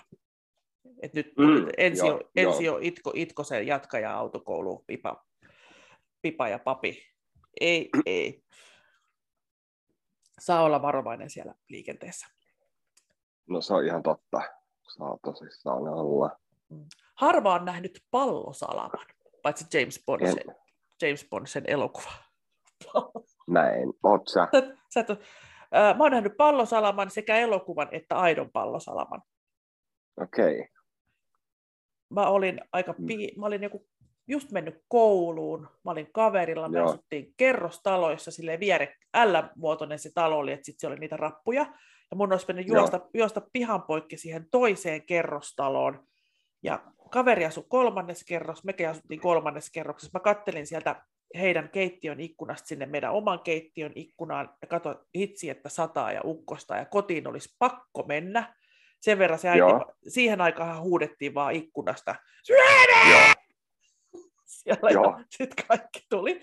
Et 1.01 1.13
nyt 1.13 1.33
Mm, 1.37 1.67
ensi, 1.77 2.05
joo, 2.07 2.15
on, 2.15 2.21
ensi 2.35 2.63
joo. 2.63 2.75
on 2.75 2.83
Itko, 2.83 3.11
Itkosen 3.15 3.67
jatkaja 3.67 4.17
autokoulu, 4.17 4.83
pipa, 4.87 5.25
pipa 6.21 6.47
ja 6.49 6.59
papi. 6.59 7.03
ei, 7.61 7.89
ei. 8.05 8.43
Saa 10.39 10.63
olla 10.63 10.81
varovainen 10.81 11.29
siellä 11.29 11.53
liikenteessä. 11.69 12.27
No 13.47 13.61
se 13.61 13.73
on 13.73 13.85
ihan 13.85 14.03
totta. 14.03 14.41
Saa 14.97 15.17
tosissaan 15.25 15.87
olla. 15.87 16.39
Harva 17.15 17.53
on 17.53 17.65
nähnyt 17.65 18.03
pallosalaman, 18.11 19.05
paitsi 19.43 19.79
James 19.79 20.03
Bond, 20.05 20.21
En. 20.21 20.33
se, 20.33 20.41
James 21.01 21.27
Bond 21.29 21.47
sen 21.47 21.63
elokuva. 21.67 22.11
Näin. 23.47 23.93
Oot 24.03 24.27
sä? 24.27 24.47
Sä, 24.51 24.75
sä 24.93 24.99
et, 24.99 25.07
Ää, 25.71 25.93
mä 25.93 26.03
oon 26.03 26.11
nähnyt 26.11 26.37
pallosalaman 26.37 27.09
sekä 27.11 27.35
elokuvan 27.37 27.87
että 27.91 28.15
aidon 28.17 28.51
pallosalaman. 28.51 29.21
Okei. 30.21 30.59
Okay. 30.59 30.67
Mä 32.09 32.27
olin 32.27 32.61
aika 32.71 32.95
Mm. 32.97 33.05
pi- 33.07 33.33
mä 33.37 33.45
olin 33.45 33.63
joku 33.63 33.87
just 34.27 34.51
mennyt 34.51 34.83
kouluun, 34.87 35.69
mä 35.85 35.91
olin 35.91 36.09
kaverilla, 36.13 36.69
me 36.69 36.77
Joo. 36.77 36.89
asuttiin 36.89 37.33
kerrostaloissa, 37.37 38.31
silleen 38.31 38.59
viere, 38.59 38.95
L-muotoinen 39.25 39.99
se 39.99 40.11
talo 40.15 40.37
oli, 40.37 40.51
että 40.51 40.65
sitten 40.65 40.79
siellä 40.79 40.93
oli 40.93 40.99
niitä 40.99 41.17
rappuja, 41.17 41.61
ja 42.11 42.17
mun 42.17 42.31
olisi 42.31 42.45
mennyt 42.47 42.67
Joo. 42.67 42.77
juosta, 42.77 43.01
juosta 43.13 43.41
pihan 43.53 43.83
poikki 43.83 44.17
siihen 44.17 44.47
toiseen 44.51 45.05
kerrostaloon, 45.05 46.07
ja 46.63 46.83
kaveri 47.11 47.45
asui 47.45 47.65
kolmannes 47.67 48.23
kerros, 48.23 48.63
mekin 48.63 48.89
asuttiin 48.89 49.21
kolmannes 49.21 49.71
kerroksessa, 49.71 50.19
mä 50.19 50.23
kattelin 50.23 50.67
sieltä 50.67 51.03
heidän 51.37 51.69
keittiön 51.69 52.19
ikkunasta 52.19 52.67
sinne 52.67 52.85
meidän 52.85 53.13
oman 53.13 53.39
keittiön 53.39 53.91
ikkunaan, 53.95 54.49
ja 54.61 54.67
katsoin 54.67 54.97
hitsi, 55.17 55.49
että 55.49 55.69
sataa 55.69 56.11
ja 56.11 56.21
ukkosta, 56.25 56.75
ja 56.75 56.85
kotiin 56.85 57.27
olisi 57.27 57.55
pakko 57.59 58.03
mennä, 58.03 58.55
sen 58.99 59.19
verran 59.19 59.39
se 59.39 59.49
äiti, 59.49 59.59
Joo. 59.59 59.93
siihen 60.07 60.41
aikaan 60.41 60.81
huudettiin 60.81 61.33
vaan 61.33 61.53
ikkunasta, 61.53 62.15
Joo. 62.49 63.33
Siellä 64.75 64.89
Joo. 64.91 65.17
ja 65.17 65.25
sitten 65.29 65.65
kaikki 65.67 66.05
tuli. 66.09 66.41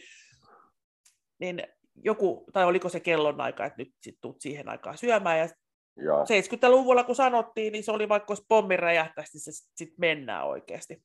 Niin 1.38 1.62
joku, 1.94 2.46
tai 2.52 2.64
oliko 2.64 2.88
se 2.88 3.00
kellonaika, 3.00 3.64
että 3.64 3.82
nyt 3.82 3.94
sit 4.00 4.18
tuut 4.20 4.40
siihen 4.40 4.68
aikaan 4.68 4.98
syömään. 4.98 5.38
Ja 5.38 5.48
Joo. 5.96 6.24
70-luvulla 6.24 7.04
kun 7.04 7.14
sanottiin, 7.14 7.72
niin 7.72 7.84
se 7.84 7.92
oli 7.92 8.08
vaikka 8.08 8.32
jos 8.32 8.44
pommi 8.48 8.76
räjähtäisi, 8.76 9.36
niin 9.36 9.40
se 9.40 9.50
sitten 9.52 9.96
mennään 9.98 10.46
oikeasti. 10.46 11.02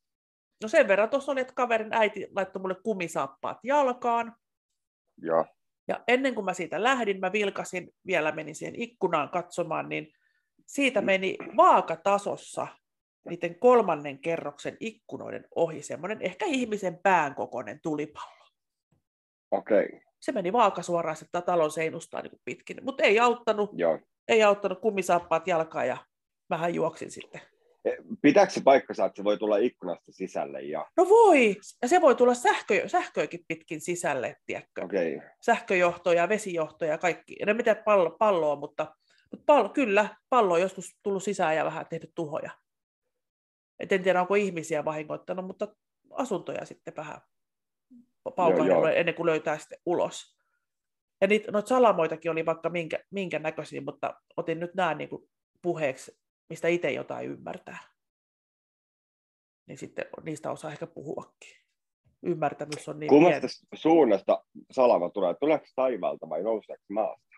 No 0.61 0.67
sen 0.67 0.87
verran 0.87 1.09
tuossa 1.09 1.31
oli, 1.31 1.41
että 1.41 1.53
kaverin 1.53 1.93
äiti 1.93 2.27
laittoi 2.35 2.61
mulle 2.61 2.75
kumisaappaat 2.83 3.57
jalkaan. 3.63 4.35
Joo. 5.21 5.45
Ja 5.87 6.03
ennen 6.07 6.35
kuin 6.35 6.45
mä 6.45 6.53
siitä 6.53 6.83
lähdin, 6.83 7.19
mä 7.19 7.31
vilkasin, 7.31 7.89
vielä 8.07 8.31
menin 8.31 8.55
siihen 8.55 8.81
ikkunaan 8.81 9.29
katsomaan, 9.29 9.89
niin 9.89 10.13
siitä 10.65 11.01
meni 11.01 11.37
vaakatasossa 11.57 12.67
niiden 13.29 13.59
kolmannen 13.59 14.19
kerroksen 14.19 14.77
ikkunoiden 14.79 15.45
ohi 15.55 15.81
semmoinen 15.81 16.21
ehkä 16.21 16.45
ihmisen 16.45 16.99
pään 17.03 17.35
kokoinen 17.35 17.79
tulipallo. 17.83 18.45
Okei. 19.51 19.85
Okay. 19.85 19.99
Se 20.19 20.31
meni 20.31 20.53
vaakasuoraan 20.53 21.15
sitä 21.15 21.41
talon 21.41 21.71
seinustaan 21.71 22.23
niin 22.23 22.41
pitkin, 22.45 22.77
mutta 22.81 23.03
ei 23.03 23.19
auttanut, 23.19 23.69
Joo. 23.73 23.99
ei 24.27 24.43
auttanut 24.43 24.79
kumisaappaat 24.79 25.47
jalkaan 25.47 25.87
ja 25.87 25.97
mähän 26.49 26.73
juoksin 26.73 27.11
sitten. 27.11 27.41
E, 27.85 27.91
Pitääkö 28.21 28.53
se 28.53 28.61
paikkansa, 28.63 29.05
että 29.05 29.17
se 29.17 29.23
voi 29.23 29.37
tulla 29.37 29.57
ikkunasta 29.57 30.11
sisälle? 30.11 30.61
Ja... 30.61 30.85
No 30.97 31.09
voi, 31.09 31.55
ja 31.81 31.87
se 31.87 32.01
voi 32.01 32.15
tulla 32.15 32.33
sähkö, 32.33 32.89
sähköäkin 32.89 33.45
pitkin 33.47 33.81
sisälle, 33.81 34.35
tiedätkö? 34.45 34.83
Okei. 34.83 35.15
Okay. 35.15 35.29
sähköjohtoja, 35.41 36.29
vesijohtoja, 36.29 36.97
kaikki. 36.97 37.35
En 37.39 37.55
mitä 37.55 37.75
pallo, 37.75 38.15
palloa, 38.19 38.55
mutta, 38.55 38.95
mutta 39.31 39.43
pallo, 39.45 39.69
kyllä, 39.69 40.09
pallo 40.29 40.53
on 40.53 40.61
joskus 40.61 40.99
tullut 41.03 41.23
sisään 41.23 41.55
ja 41.55 41.65
vähän 41.65 41.85
tehnyt 41.89 42.11
tuhoja. 42.15 42.51
Et 43.79 43.91
en 43.91 44.03
tiedä, 44.03 44.21
onko 44.21 44.35
ihmisiä 44.35 44.85
vahingoittanut, 44.85 45.45
mutta 45.45 45.67
asuntoja 46.11 46.65
sitten 46.65 46.95
vähän 46.95 47.21
joo. 48.67 48.87
ennen 48.87 49.15
kuin 49.15 49.25
löytää 49.25 49.57
sitten 49.57 49.79
ulos. 49.85 50.39
Ja 51.21 51.27
niitä, 51.27 51.51
noita 51.51 51.67
salamoitakin 51.67 52.31
oli 52.31 52.45
vaikka 52.45 52.69
minkä, 52.69 52.99
minkä 53.11 53.39
näköisiä, 53.39 53.81
mutta 53.81 54.21
otin 54.37 54.59
nyt 54.59 54.73
nämä 54.73 54.93
niin 54.93 55.09
kuin 55.09 55.29
puheeksi, 55.61 56.19
mistä 56.49 56.67
itse 56.67 56.91
jotain 56.91 57.29
ymmärtää. 57.29 57.77
Niin 59.67 59.77
sitten 59.77 60.05
niistä 60.23 60.51
osaa 60.51 60.71
ehkä 60.71 60.87
puhuakin. 60.87 61.59
Ymmärtämys 62.23 62.89
on 62.89 62.99
niin 62.99 63.09
Kummasta 63.09 63.47
suunnasta 63.73 64.43
salama 64.71 65.09
tulee? 65.09 65.33
Tuleeko 65.39 65.65
taivaalta 65.75 66.29
vai 66.29 66.43
nouseeko 66.43 66.83
se 66.87 66.93
maasta? 66.93 67.29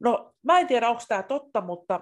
No, 0.00 0.34
mä 0.42 0.58
en 0.58 0.66
tiedä, 0.66 0.88
onko 0.88 1.02
tämä 1.08 1.22
totta, 1.22 1.60
mutta 1.60 2.00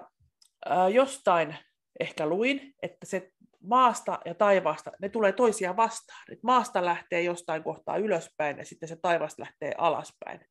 äh, 0.71 0.87
jostain 0.91 1.57
ehkä 1.99 2.25
luin, 2.25 2.75
että 2.81 3.05
se 3.05 3.31
maasta 3.63 4.19
ja 4.25 4.35
taivaasta, 4.35 4.91
ne 5.01 5.09
tulee 5.09 5.31
toisiaan 5.31 5.77
vastaan. 5.77 6.23
Et 6.31 6.43
maasta 6.43 6.85
lähtee 6.85 7.21
jostain 7.21 7.63
kohtaa 7.63 7.97
ylöspäin 7.97 8.57
ja 8.57 8.65
sitten 8.65 8.89
se 8.89 8.95
taivaasta 8.95 9.41
lähtee 9.41 9.73
alaspäin. 9.77 10.41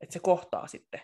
Että 0.00 0.12
se 0.12 0.18
kohtaa 0.18 0.66
sitten. 0.66 1.00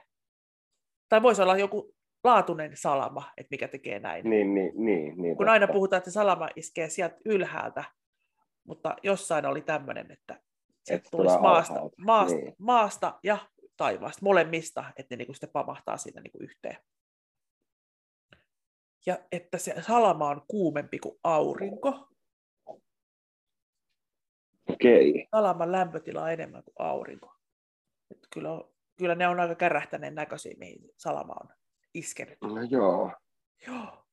Tai 1.08 1.22
voisi 1.22 1.42
olla 1.42 1.56
joku 1.56 1.94
laatuinen 2.24 2.76
salama, 2.76 3.30
että 3.36 3.48
mikä 3.50 3.68
tekee 3.68 3.98
näin. 3.98 4.30
Niin, 4.30 4.54
niin, 4.54 4.72
niin. 4.74 5.22
niin 5.22 5.36
Kun 5.36 5.48
aina 5.48 5.68
puhutaan, 5.68 5.98
että 5.98 6.10
se 6.10 6.14
salama 6.14 6.48
iskee 6.56 6.88
sieltä 6.88 7.16
ylhäältä, 7.24 7.84
mutta 8.64 8.96
jossain 9.02 9.46
oli 9.46 9.60
tämmöinen, 9.60 10.10
että 10.10 10.40
se 10.84 10.94
Että 10.94 11.08
tulisi 11.10 11.36
tulee 11.36 11.50
maasta, 11.50 11.74
alhaalta, 11.74 11.96
maasta, 11.98 12.36
niin. 12.36 12.54
maasta 12.58 13.18
ja 13.22 13.38
taivaasta, 13.76 14.20
molemmista, 14.22 14.84
että 14.96 15.14
ne 15.14 15.16
niinku 15.16 15.32
sitten 15.34 15.50
pamahtaa 15.52 15.96
siinä 15.96 16.20
niinku 16.20 16.38
yhteen. 16.38 16.76
Ja 19.06 19.18
että 19.32 19.58
se 19.58 19.82
salama 19.82 20.28
on 20.28 20.42
kuumempi 20.48 20.98
kuin 20.98 21.18
aurinko. 21.24 22.08
Okei. 24.68 25.28
Salaman 25.30 25.72
lämpötila 25.72 26.22
on 26.22 26.32
enemmän 26.32 26.64
kuin 26.64 26.74
aurinko. 26.78 27.34
Et 28.10 28.18
kyllä, 28.34 28.52
on, 28.52 28.72
kyllä 28.98 29.14
ne 29.14 29.28
on 29.28 29.40
aika 29.40 29.54
kärähtäneen 29.54 30.14
näköisiä, 30.14 30.54
mihin 30.58 30.90
salama 30.96 31.34
on 31.40 31.48
iskenyt. 31.94 32.38
No 32.40 32.62
joo. 32.70 33.12
Joo. 33.66 34.04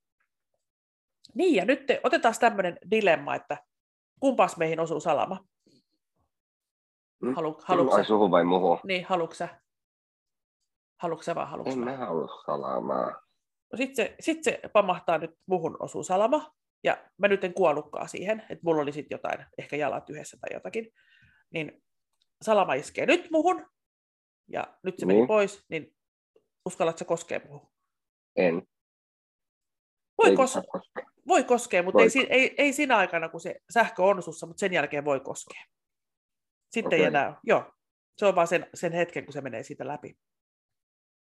Niin, 1.34 1.56
ja 1.56 1.66
nyt 1.66 1.86
te, 1.86 2.02
otetaan 2.04 2.36
tämmöinen 2.40 2.78
dilemma, 2.92 3.36
että 3.36 3.58
kumpas 4.20 4.58
meihin 4.58 4.80
osuu 4.80 5.00
salama? 5.00 5.46
Halu, 7.36 7.56
Ai 7.58 7.64
haluatko, 7.68 8.04
suhu 8.04 8.32
vai 8.32 8.44
muhu? 8.44 8.80
niin, 8.84 9.06
haluatko 9.06 9.36
sä? 9.36 9.62
Haluatko 10.98 11.24
sä 11.24 11.36
vai 11.36 11.46
haluatko 11.46 11.74
En 11.74 11.80
mä 11.80 11.98
halua 11.98 12.28
salamaa. 12.46 13.22
No 13.72 13.78
sit 13.78 13.96
se, 13.96 14.16
sit 14.20 14.44
se 14.44 14.60
pamahtaa 14.74 15.18
nyt 15.18 15.32
muhun 15.46 15.78
osuu 15.80 16.04
salama, 16.04 16.56
ja 16.84 17.10
mä 17.18 17.28
nyt 17.28 17.44
en 17.44 17.54
kuollutkaan 17.54 18.10
siihen, 18.10 18.40
että 18.40 18.60
mulla 18.64 18.82
oli 18.82 18.92
sitten 18.92 19.16
jotain, 19.16 19.46
ehkä 19.58 19.76
jalat 19.76 20.10
yhdessä 20.10 20.38
tai 20.42 20.50
jotakin, 20.54 20.92
niin 21.54 21.84
salama 22.42 22.74
iskee 22.74 23.06
nyt 23.06 23.32
muhun, 23.32 23.66
ja 24.48 24.78
nyt 24.84 24.96
se 25.00 25.06
meni 25.06 25.20
Niin. 25.20 25.28
pois, 25.28 25.66
niin 25.70 25.96
uskallatko 26.66 27.06
koskea 27.06 27.40
muhun? 27.46 27.70
En. 28.36 28.62
Voi, 30.18 30.30
kos- 30.32 30.68
koskea. 30.72 31.06
voi 31.28 31.44
koskea, 31.44 31.84
mutta 31.84 32.04
ei, 32.04 32.28
ei, 32.30 32.56
ei 32.58 32.74
siinä 32.74 32.98
aikana, 32.98 33.30
kun 33.30 33.42
se 33.42 33.56
sähkö 33.74 34.04
on 34.04 34.24
sussa, 34.24 34.48
mutta 34.48 34.60
sen 34.60 34.74
jälkeen 34.74 35.06
voi 35.06 35.20
koskea. 35.20 35.64
Sitten 36.72 36.94
ei 36.94 37.00
Okei. 37.00 37.08
enää, 37.08 37.40
joo, 37.44 37.74
se 38.18 38.26
on 38.26 38.36
vaan 38.36 38.48
sen, 38.48 38.68
sen 38.74 38.92
hetken, 38.94 39.26
kun 39.26 39.34
se 39.34 39.42
menee 39.42 39.64
siitä 39.64 39.88
läpi. 39.88 40.18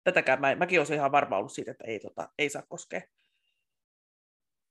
Tätäkään 0.05 0.41
mä, 0.41 0.55
mäkin 0.55 0.81
olisin 0.81 0.97
ihan 0.97 1.13
varma 1.13 1.39
ollut 1.39 1.53
siitä, 1.53 1.71
että 1.71 1.85
ei, 1.85 2.01
tota, 2.01 2.29
ei 2.39 2.49
saa 2.49 2.63
koskea. 2.69 3.01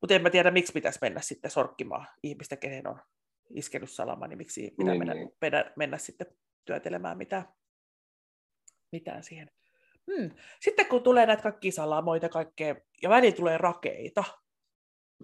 Mutta 0.01 0.13
en 0.13 0.21
mä 0.21 0.29
tiedä, 0.29 0.51
miksi 0.51 0.73
pitäisi 0.73 0.99
mennä 1.01 1.21
sitten 1.21 1.51
sorkkimaan 1.51 2.07
ihmistä, 2.23 2.57
kehen 2.57 2.87
on 2.87 2.99
iskenyt 3.49 3.91
salama, 3.91 4.27
niin 4.27 4.37
miksi 4.37 4.73
pitää 4.77 4.93
Niin, 4.93 4.99
mennä, 4.99 5.13
niin. 5.13 5.31
mennä, 5.41 5.73
mennä 5.75 5.97
sitten 5.97 6.27
työtelemään 6.65 7.17
mitään, 7.17 7.45
mitään 8.91 9.23
siihen. 9.23 9.51
Hmm. 10.11 10.31
Sitten 10.59 10.85
kun 10.85 11.03
tulee 11.03 11.25
näitä 11.25 11.43
kaikkia 11.43 11.71
salamoita 11.71 12.29
kaikkea, 12.29 12.75
ja 13.01 13.09
väliin 13.09 13.35
tulee 13.35 13.57
rakeita, 13.57 14.23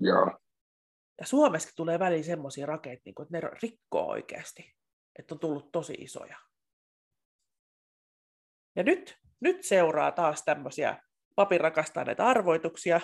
Joo. 0.02 0.40
ja 1.20 1.26
Suomessakin 1.26 1.76
tulee 1.76 2.00
väliin 2.00 2.24
semmoisia 2.24 2.66
rakeita, 2.66 3.02
niin 3.06 3.16
kuin, 3.16 3.24
että 3.24 3.38
ne 3.38 3.52
rikkoo 3.64 4.08
oikeasti, 4.08 4.76
että 5.20 5.36
on 5.36 5.40
tullut 5.40 5.72
tosi 5.72 5.94
isoja. 5.94 6.38
Ja 8.76 8.84
nyt, 8.84 9.18
nyt 9.40 9.64
seuraa 9.64 10.12
taas 10.12 10.44
tämmöisiä 10.44 10.98
papin 11.36 11.62
rakastaa 11.62 12.04
näitä 12.04 12.26
arvoituksia, 12.26 13.02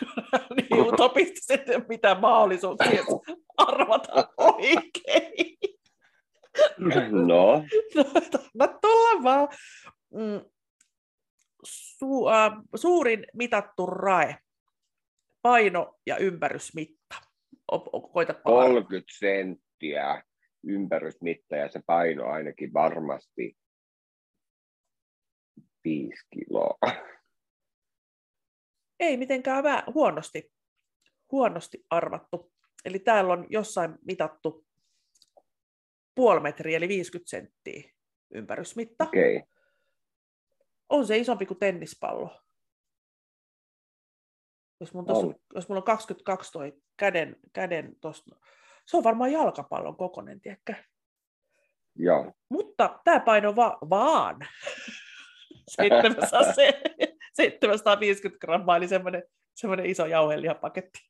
niin 0.56 0.82
utopista 0.82 1.54
sitten 1.54 1.84
mitä 1.88 2.14
mahdollisuuksia 2.14 3.04
arvata 3.56 4.28
oikein. 4.36 5.58
No. 6.78 7.00
No, 7.10 7.64
anna 8.54 8.78
tulla 8.80 9.22
vaan. 9.22 9.48
Mm, 10.10 10.40
Su, 11.64 12.28
äh, 12.28 12.52
suurin 12.74 13.26
mitattu 13.34 13.86
rae, 13.86 14.36
paino 15.42 15.98
ja 16.06 16.16
ympärysmitta. 16.16 17.14
O, 17.72 17.76
o, 17.76 18.00
koita 18.00 18.34
30 18.34 19.12
senttiä 19.18 20.22
ympärysmitta 20.64 21.56
ja 21.56 21.68
se 21.68 21.80
paino 21.86 22.26
ainakin 22.26 22.72
varmasti 22.72 23.56
5 25.84 26.26
kiloa. 26.30 26.78
Ei 29.00 29.16
mitenkään 29.16 29.64
vä- 29.64 29.92
huonosti, 29.94 30.52
huonosti 31.32 31.84
arvattu. 31.90 32.52
Eli 32.84 32.98
täällä 32.98 33.32
on 33.32 33.46
jossain 33.48 33.98
mitattu 34.06 34.66
puoli 36.14 36.40
metriä, 36.40 36.76
eli 36.76 36.88
50 36.88 37.30
senttiä. 37.30 37.92
ympärysmitta. 38.34 39.04
Okay. 39.04 39.42
On 40.88 41.06
se 41.06 41.16
isompi 41.16 41.46
kuin 41.46 41.58
tennispallo. 41.58 42.42
Jos, 44.80 44.94
mun 44.94 45.06
tossa, 45.06 45.26
On. 45.26 45.34
jos 45.54 45.68
mulla 45.68 45.78
on 45.78 45.84
22 45.84 46.52
toi 46.52 46.72
käden, 46.96 47.36
käden 47.52 47.96
tosta, 48.00 48.36
se 48.86 48.96
on 48.96 49.04
varmaan 49.04 49.32
jalkapallon 49.32 49.96
kokonen, 49.96 50.40
tiedätkö? 50.40 50.74
Joo. 51.94 52.32
Mutta 52.48 53.00
tämä 53.04 53.20
paino 53.20 53.56
va- 53.56 53.78
vaan 53.90 54.36
700, 55.76 56.42
750 57.32 58.38
grammaa, 58.46 58.76
eli 58.76 58.88
semmoinen, 58.88 59.22
semmoinen 59.54 59.86
iso 59.86 60.06
jauhelihapaketti. 60.06 61.00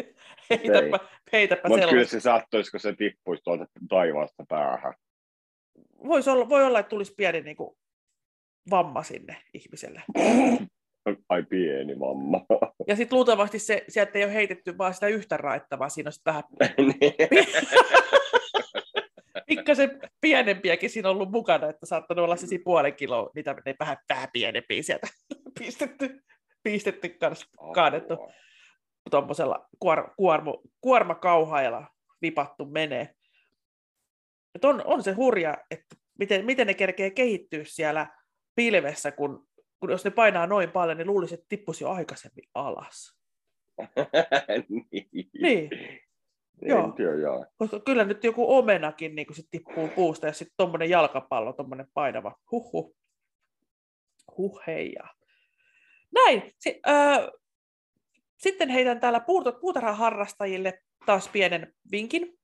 Heitäpä, 0.50 0.98
heitäpä 1.32 1.68
Mutta 1.68 1.88
kyllä 1.88 2.04
se 2.04 2.20
sattuisi, 2.20 2.70
kun 2.70 2.80
se 2.80 2.92
tippuisi 2.92 3.42
tuolta 3.42 3.66
taivaasta 3.88 4.44
päähän. 4.48 4.94
Voisi 6.04 6.30
olla, 6.30 6.48
voi 6.48 6.64
olla, 6.64 6.78
että 6.78 6.90
tulisi 6.90 7.14
pieni 7.16 7.40
niin 7.40 7.56
kuin, 7.56 7.76
vamma 8.70 9.02
sinne 9.02 9.36
ihmiselle. 9.54 10.02
Ai 11.28 11.42
pieni 11.42 11.94
mamma. 11.94 12.46
Ja 12.86 12.96
sitten 12.96 13.16
luultavasti 13.16 13.58
se, 13.58 13.84
sieltä 13.88 14.18
ei 14.18 14.24
ole 14.24 14.34
heitetty 14.34 14.78
vaan 14.78 14.94
sitä 14.94 15.06
yhtä 15.06 15.36
raetta, 15.36 15.78
vaan 15.78 15.90
siinä 15.90 16.08
on 16.08 16.12
sitten 16.12 16.34
vähän 16.34 16.44
Niin. 16.78 17.14
Pikkasen 19.48 20.00
pienempiäkin 20.20 20.90
siinä 20.90 21.08
on 21.08 21.14
ollut 21.14 21.30
mukana, 21.30 21.68
että 21.68 21.86
saattanut 21.86 22.24
olla 22.24 22.36
se 22.36 22.46
puolen 22.64 22.94
kiloa, 22.94 23.30
niitä 23.34 23.56
ne 23.66 23.74
vähän, 23.80 23.96
vähän 24.08 24.28
pienempiä 24.32 24.82
sieltä 24.82 25.06
pistetty, 25.58 26.24
pistetty 26.62 27.08
kanssa 27.08 27.46
kaadettu 27.74 28.18
tuommoisella 29.10 29.68
kuor, 29.78 30.10
kuormu, 30.16 30.60
kuormakauhailla 30.80 31.86
vipattu 32.22 32.64
menee. 32.64 33.14
Et 34.54 34.64
on, 34.64 34.82
on 34.84 35.02
se 35.02 35.12
hurja, 35.12 35.58
että 35.70 35.96
miten, 36.18 36.44
miten 36.44 36.66
ne 36.66 36.74
kerkee 36.74 37.10
kehittyä 37.10 37.64
siellä 37.64 38.06
pilvessä, 38.54 39.12
kun, 39.12 39.48
kun 39.80 39.90
jos 39.90 40.04
ne 40.04 40.10
painaa 40.10 40.46
noin 40.46 40.70
paljon, 40.70 40.96
niin 40.98 41.06
luulisi, 41.06 41.34
että 41.34 41.46
tippuisi 41.48 41.84
jo 41.84 41.90
aikaisemmin 41.90 42.44
alas. 42.54 43.18
niin. 44.68 45.30
Niin, 45.42 45.70
Joo. 46.62 46.94
Joo. 47.20 47.46
koska 47.56 47.80
kyllä 47.80 48.04
nyt 48.04 48.24
joku 48.24 48.56
omenakin 48.56 49.14
niin 49.14 49.34
sit 49.34 49.46
tippuu 49.50 49.88
puusta 49.88 50.26
ja 50.26 50.32
sitten 50.32 50.54
tuommoinen 50.56 50.90
jalkapallo, 50.90 51.52
tuommoinen 51.52 51.86
painava. 51.94 52.36
Huhhuh. 52.50 52.96
Huh. 54.36 54.60
Näin. 56.14 56.52
Si- 56.58 56.80
öö, 56.88 57.30
sitten 58.38 58.68
heitän 58.68 59.00
täällä 59.00 59.18
puut- 59.18 59.60
puutarhaharrastajille 59.60 60.82
taas 61.06 61.28
pienen 61.28 61.74
vinkin. 61.90 62.38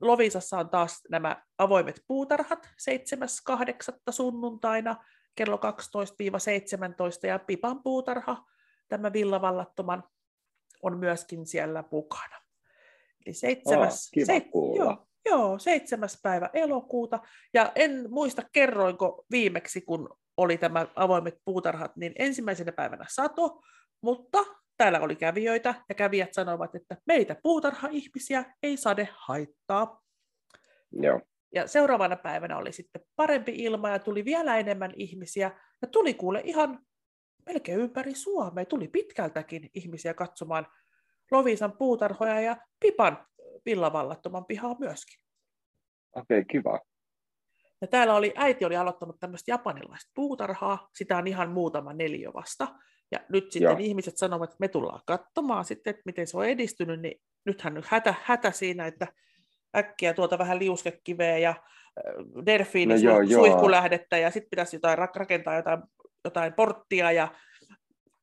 Lovisassa 0.00 0.58
on 0.58 0.70
taas 0.70 1.02
nämä 1.10 1.42
avoimet 1.58 2.04
puutarhat 2.06 2.68
7.8. 2.76 4.12
sunnuntaina 4.12 4.96
kello 5.34 5.56
12-17 5.56 7.26
ja 7.26 7.38
Pipan 7.38 7.82
puutarha, 7.82 8.44
tämä 8.88 9.12
villavallattoman, 9.12 10.04
on 10.82 10.98
myöskin 10.98 11.46
siellä 11.46 11.84
mukana. 11.90 12.45
Eli 13.26 13.34
seitsemäs, 13.34 14.10
kiva 14.14 14.40
kuulla. 14.40 14.84
joo, 14.84 15.06
joo, 15.24 15.58
seitsemäs 15.58 16.20
päivä 16.22 16.50
elokuuta. 16.52 17.18
Ja 17.54 17.72
en 17.74 18.06
muista, 18.10 18.42
kerroinko 18.52 19.24
viimeksi, 19.30 19.80
kun 19.80 20.16
oli 20.36 20.58
tämä 20.58 20.86
avoimet 20.96 21.38
puutarhat, 21.44 21.96
niin 21.96 22.12
ensimmäisenä 22.18 22.72
päivänä 22.72 23.04
sato, 23.08 23.62
mutta 24.02 24.38
täällä 24.76 25.00
oli 25.00 25.16
kävijöitä, 25.16 25.74
ja 25.88 25.94
kävijät 25.94 26.34
sanoivat, 26.34 26.74
että 26.74 26.96
meitä 27.06 27.36
puutarha-ihmisiä 27.42 28.44
ei 28.62 28.76
sade 28.76 29.08
haittaa. 29.12 30.02
Joo. 30.92 31.20
Ja 31.54 31.66
seuraavana 31.66 32.16
päivänä 32.16 32.58
oli 32.58 32.72
sitten 32.72 33.02
parempi 33.16 33.52
ilma 33.52 33.90
ja 33.90 33.98
tuli 33.98 34.24
vielä 34.24 34.56
enemmän 34.56 34.92
ihmisiä. 34.96 35.60
Ja 35.82 35.88
tuli 35.88 36.14
kuule 36.14 36.40
ihan 36.44 36.78
melkein 37.46 37.80
ympäri 37.80 38.14
Suomea. 38.14 38.64
Tuli 38.64 38.88
pitkältäkin 38.88 39.70
ihmisiä 39.74 40.14
katsomaan 40.14 40.66
Lovisan 41.30 41.72
puutarhoja 41.78 42.40
ja 42.40 42.56
Pipan 42.80 43.26
villavallattoman 43.66 44.44
pihaa 44.44 44.76
myöskin. 44.78 45.20
Okei, 46.12 46.38
okay, 46.38 46.44
kiva. 46.44 46.80
Ja 47.80 47.86
täällä 47.86 48.14
oli, 48.14 48.32
äiti 48.36 48.64
oli 48.64 48.76
aloittanut 48.76 49.16
tämmöistä 49.20 49.50
japanilaista 49.50 50.10
puutarhaa, 50.14 50.88
sitä 50.94 51.16
on 51.16 51.26
ihan 51.26 51.50
muutama 51.50 51.92
neliö 51.92 52.32
vasta. 52.34 52.68
Ja 53.10 53.20
nyt 53.28 53.52
sitten 53.52 53.70
Joo. 53.70 53.76
Ihmiset 53.80 54.16
sanovat, 54.16 54.50
että 54.50 54.60
me 54.60 54.68
tullaan 54.68 55.00
katsomaan 55.06 55.64
sitten, 55.64 55.90
että 55.90 56.02
miten 56.06 56.26
se 56.26 56.36
on 56.36 56.46
edistynyt, 56.46 57.00
niin 57.00 57.20
nythän 57.46 57.74
nyt 57.74 57.86
hätä, 57.86 58.14
hätä 58.22 58.50
siinä, 58.50 58.86
että 58.86 59.06
äkkiä 59.76 60.14
tuolta 60.14 60.38
vähän 60.38 60.58
liuskekiveä 60.58 61.38
ja 61.38 61.54
delfiini 62.46 62.94
No 62.94 63.00
joo, 63.00 63.14
joo, 63.14 63.22
joo. 63.22 63.40
suihkulähdettä 63.40 64.18
ja 64.18 64.30
sitten 64.30 64.50
pitäisi 64.50 64.76
jotain 64.76 64.98
rak- 64.98 65.16
rakentaa 65.16 65.56
jotain, 65.56 65.82
jotain 66.24 66.52
porttia, 66.52 67.12
ja, 67.12 67.28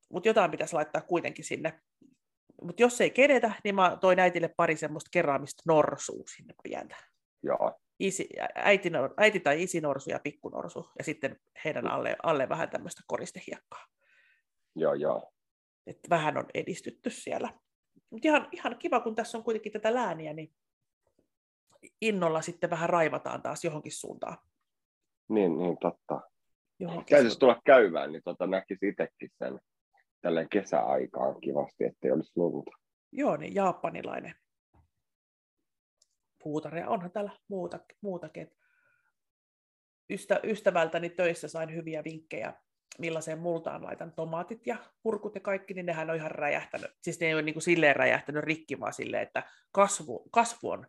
mutta 0.10 0.30
jotain 0.30 0.52
pitäisi 0.52 0.74
laittaa 0.74 1.02
kuitenkin 1.02 1.46
sinne. 1.46 1.80
Mutta 2.64 2.82
jos 2.82 3.02
ei 3.02 3.10
kedetä, 3.10 3.52
niin 3.64 3.76
mä 3.76 3.98
toin 4.02 4.20
äitille 4.20 4.54
pari 4.58 4.78
semmoista 4.78 5.10
keraamista 5.14 5.64
norsua 5.68 6.24
sinne 6.36 6.54
pientä. 6.64 6.96
Joo. 7.44 7.80
Isi, 8.00 8.30
äiti, 8.56 8.92
äiti 9.18 9.40
tai 9.40 9.64
isi 9.64 9.82
norsu 9.82 10.10
ja 10.10 10.20
pikkunorsu, 10.24 10.90
ja 10.98 11.04
sitten 11.04 11.40
heidän 11.66 11.88
alle, 11.88 12.16
alle 12.24 12.50
vähän 12.50 12.70
tämmöistä 12.70 13.02
koristehiekkaa. 13.08 13.86
Joo, 14.76 14.94
joo. 14.94 15.32
että 15.88 16.10
vähän 16.10 16.38
on 16.38 16.46
edistytty 16.54 17.10
siellä. 17.10 17.54
Mutta 18.10 18.28
ihan, 18.28 18.48
ihan 18.52 18.78
kiva, 18.80 19.00
kun 19.00 19.16
tässä 19.16 19.38
on 19.38 19.44
kuitenkin 19.44 19.72
tätä 19.72 19.94
lääniä, 19.94 20.34
niin 20.34 20.54
innolla 22.02 22.42
sitten 22.42 22.70
vähän 22.70 22.90
raivataan 22.90 23.42
taas 23.42 23.64
johonkin 23.64 23.92
suuntaan. 23.92 24.38
Niin, 25.30 25.58
niin 25.58 25.78
totta. 25.82 26.22
Johonkin 26.80 27.16
Täytyisi 27.16 27.40
tulla 27.40 27.62
käymään, 27.66 28.12
niin 28.12 28.22
tota, 28.26 28.48
näkisi 28.48 28.88
itsekin 28.88 29.30
sen 29.38 29.60
tälleen 30.24 30.50
kesäaikaan 30.50 31.42
kivasti, 31.42 31.84
ettei 31.84 32.12
olisi 32.12 32.32
lunta. 32.36 32.72
Joo, 33.12 33.38
niin 33.38 33.56
japanilainen 33.56 34.36
puutarha. 36.44 36.80
Ja 36.80 36.90
onhan 36.90 37.12
täällä 37.12 37.32
muuta, 37.48 37.80
muutakin. 38.02 38.52
Ystä, 40.10 40.40
ystävältäni 40.44 41.10
töissä 41.10 41.48
sain 41.48 41.76
hyviä 41.76 42.04
vinkkejä, 42.04 42.54
millaiseen 43.00 43.40
multaan 43.40 43.84
laitan 43.84 44.14
tomaatit 44.14 44.68
ja 44.68 44.78
kurkut 45.00 45.36
ja 45.36 45.42
kaikki, 45.42 45.74
niin 45.74 45.86
nehän 45.86 46.10
on 46.10 46.16
ihan 46.16 46.32
räjähtänyt. 46.32 46.92
Siis 47.02 47.20
ne 47.20 47.28
ei 47.28 47.34
ole 47.34 47.42
niin 47.42 47.54
kuin 47.54 47.64
silleen 47.64 47.96
räjähtänyt 47.96 48.44
rikki, 48.44 48.80
vaan 48.80 48.94
silleen, 48.94 49.24
että 49.24 49.44
kasvu, 49.72 50.30
kasvu 50.32 50.70
on 50.70 50.88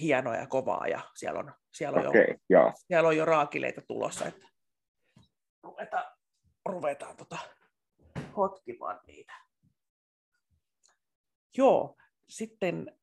hienoa 0.00 0.36
ja 0.36 0.46
kovaa 0.46 0.86
ja 0.86 1.00
siellä 1.14 1.40
on, 1.40 1.52
siellä 1.72 2.00
on, 2.00 2.06
Okei, 2.06 2.20
jo, 2.20 2.24
okay, 2.24 2.38
joo. 2.50 2.72
siellä 2.76 3.08
on 3.08 3.16
jo 3.16 3.24
raakileita 3.24 3.80
tulossa, 3.80 4.26
että 4.26 4.48
ruvetaan, 5.62 6.04
ruvetaan 6.68 7.16
tota 7.16 7.38
hotkimaan 8.36 9.00
niitä. 9.06 9.32
Joo, 11.56 11.96
sitten 12.28 12.98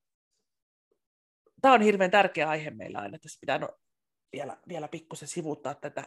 tämä 1.61 1.73
on 1.73 1.81
hirveän 1.81 2.11
tärkeä 2.11 2.49
aihe 2.49 2.69
meillä 2.69 2.99
aina, 2.99 3.17
tässä 3.19 3.39
pitää 3.41 3.57
no, 3.57 3.69
vielä, 4.33 4.57
vielä 4.67 4.87
pikkusen 4.87 5.27
sivuttaa 5.27 5.75
tätä. 5.75 6.03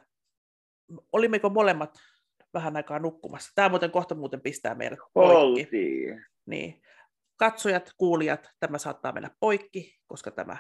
Olimmeko 1.13 1.49
molemmat 1.49 1.99
vähän 2.55 2.77
aikaa 2.77 2.99
nukkumassa? 2.99 3.53
Tämä 3.55 3.69
muuten 3.69 3.91
kohta 3.91 4.15
muuten 4.15 4.41
pistää 4.41 4.75
meidät 4.75 4.99
poikki. 5.15 5.37
Oltiin. 5.37 6.25
Niin. 6.47 6.83
Katsojat, 7.37 7.91
kuulijat, 7.97 8.51
tämä 8.61 8.79
saattaa 8.79 9.13
mennä 9.13 9.31
poikki, 9.41 10.01
koska 10.07 10.31
tämä, 10.31 10.57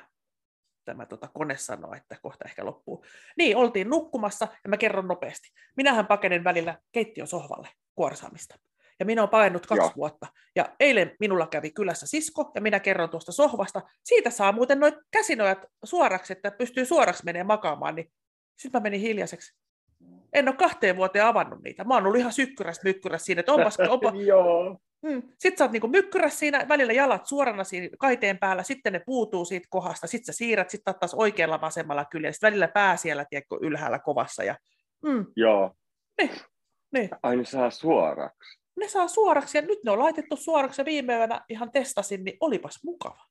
tämä 0.84 1.06
tota, 1.06 1.28
kone 1.28 1.56
sanoo, 1.56 1.94
että 1.94 2.16
kohta 2.22 2.44
ehkä 2.44 2.64
loppuu. 2.64 3.04
Niin, 3.36 3.56
oltiin 3.56 3.90
nukkumassa 3.90 4.48
ja 4.64 4.70
mä 4.70 4.76
kerron 4.76 5.08
nopeasti. 5.08 5.48
Minähän 5.76 6.06
pakenen 6.06 6.44
välillä 6.44 6.78
keittiön 6.92 7.26
sohvalle 7.26 7.68
kuorsaamista. 7.94 8.58
Ja 9.00 9.06
minä 9.06 9.22
olen 9.22 9.30
painut 9.30 9.66
kaksi 9.66 9.82
Joo. 9.82 9.92
vuotta. 9.96 10.26
Ja 10.56 10.68
eilen 10.80 11.16
minulla 11.20 11.46
kävi 11.46 11.70
kylässä 11.70 12.06
sisko, 12.06 12.50
ja 12.54 12.60
minä 12.60 12.80
kerron 12.80 13.10
tuosta 13.10 13.32
sohvasta. 13.32 13.82
Siitä 14.04 14.30
saa 14.30 14.52
muuten 14.52 14.80
noin 14.80 14.92
käsinojat 15.10 15.58
suoraksi, 15.84 16.32
että 16.32 16.50
pystyy 16.50 16.84
suoraksi 16.84 17.24
menemään 17.24 17.46
makaamaan. 17.46 17.94
Niin 17.94 18.12
sitten 18.58 18.80
mä 18.80 18.82
menin 18.82 19.00
hiljaiseksi. 19.00 19.54
En 20.32 20.48
ole 20.48 20.56
kahteen 20.56 20.96
vuoteen 20.96 21.24
avannut 21.24 21.62
niitä. 21.62 21.84
Mä 21.84 21.94
oon 21.94 22.06
ollut 22.06 22.20
ihan 22.20 22.32
sykkyräs 22.32 22.80
mykkyräs 22.84 23.24
siinä, 23.24 23.40
että 23.40 23.52
onpas, 23.52 23.76
onpa, 23.88 24.12
Joo. 24.26 24.78
Mm. 25.02 25.22
Sitten 25.38 25.58
sä 25.58 25.64
oot 25.64 25.72
niinku 25.72 25.88
mykkyrässä 25.88 26.38
siinä, 26.38 26.66
välillä 26.68 26.92
jalat 26.92 27.26
suorana 27.26 27.64
siinä 27.64 27.88
kaiteen 27.98 28.38
päällä, 28.38 28.62
sitten 28.62 28.92
ne 28.92 29.02
puutuu 29.06 29.44
siitä 29.44 29.66
kohdasta, 29.70 30.06
sitten 30.06 30.34
sä 30.34 30.38
siirrät, 30.38 30.70
sitten 30.70 30.94
taas 31.00 31.14
oikealla 31.14 31.60
vasemmalla 31.60 32.04
kyljellä, 32.04 32.32
sitten 32.32 32.46
välillä 32.46 32.68
pää 32.68 32.96
siellä 32.96 33.24
tiedätkö, 33.30 33.58
ylhäällä 33.60 33.98
kovassa. 33.98 34.44
Ja, 34.44 34.56
mm, 35.02 35.26
Joo. 35.36 35.74
niin, 36.22 36.30
Ai 37.22 37.36
ne 37.36 37.44
saa 37.44 37.70
suoraksi. 37.70 38.58
ne 38.76 38.88
saa 38.88 39.08
suoraksi, 39.08 39.58
ja 39.58 39.62
nyt 39.62 39.78
ne 39.84 39.90
on 39.90 39.98
laitettu 39.98 40.36
suoraksi, 40.36 40.80
ja 40.80 40.84
viime 40.84 41.16
yönä 41.16 41.44
ihan 41.48 41.70
testasin, 41.70 42.24
niin 42.24 42.36
olipas 42.40 42.84
mukava. 42.84 43.24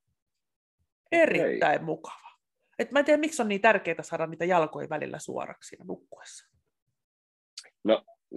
Erittäin 1.11 1.83
mukava. 1.83 2.29
Et 2.79 2.91
mä 2.91 2.99
en 2.99 3.05
tiedä, 3.05 3.19
miksi 3.19 3.41
on 3.41 3.47
niin 3.47 3.61
tärkeää 3.61 4.01
saada 4.03 4.27
niitä 4.27 4.45
jalkoja 4.45 4.89
välillä 4.89 5.19
suoraksi 5.19 5.67
siinä 5.67 5.85
nukkuessa. 5.85 6.49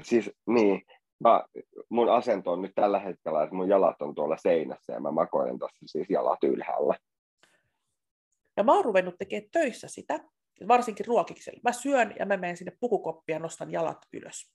Siis 0.03 0.31
niin, 0.47 0.83
mä, 1.25 1.45
mun 1.89 2.09
asento 2.09 2.53
on 2.53 2.63
nyt 2.63 2.73
tällä 2.75 2.99
hetkellä, 2.99 3.43
että 3.43 3.55
mun 3.55 3.69
jalat 3.69 4.03
on 4.03 4.15
tuolla 4.15 4.37
seinässä 4.37 4.93
ja 4.93 5.01
mä 5.01 5.11
makoilen 5.11 5.59
tuossa 5.59 5.79
siis 5.87 6.11
jalat 6.11 6.45
ylhäällä. 6.45 6.95
Ja 8.57 8.65
mä 8.65 8.75
oon 8.75 8.85
ruvennut 8.85 9.15
tekemään 9.19 9.51
töissä 9.53 9.89
sitä, 9.89 10.21
varsinkin 10.69 11.07
ruokiksella. 11.07 11.61
Mä 11.63 11.73
syön 11.73 12.15
ja 12.19 12.27
mä 12.27 12.37
menen 12.37 12.57
sinne 12.57 12.73
pukukoppia 12.81 13.37
ja 13.37 13.41
nostan 13.41 13.73
jalat 13.73 13.99
ylös. 14.13 14.53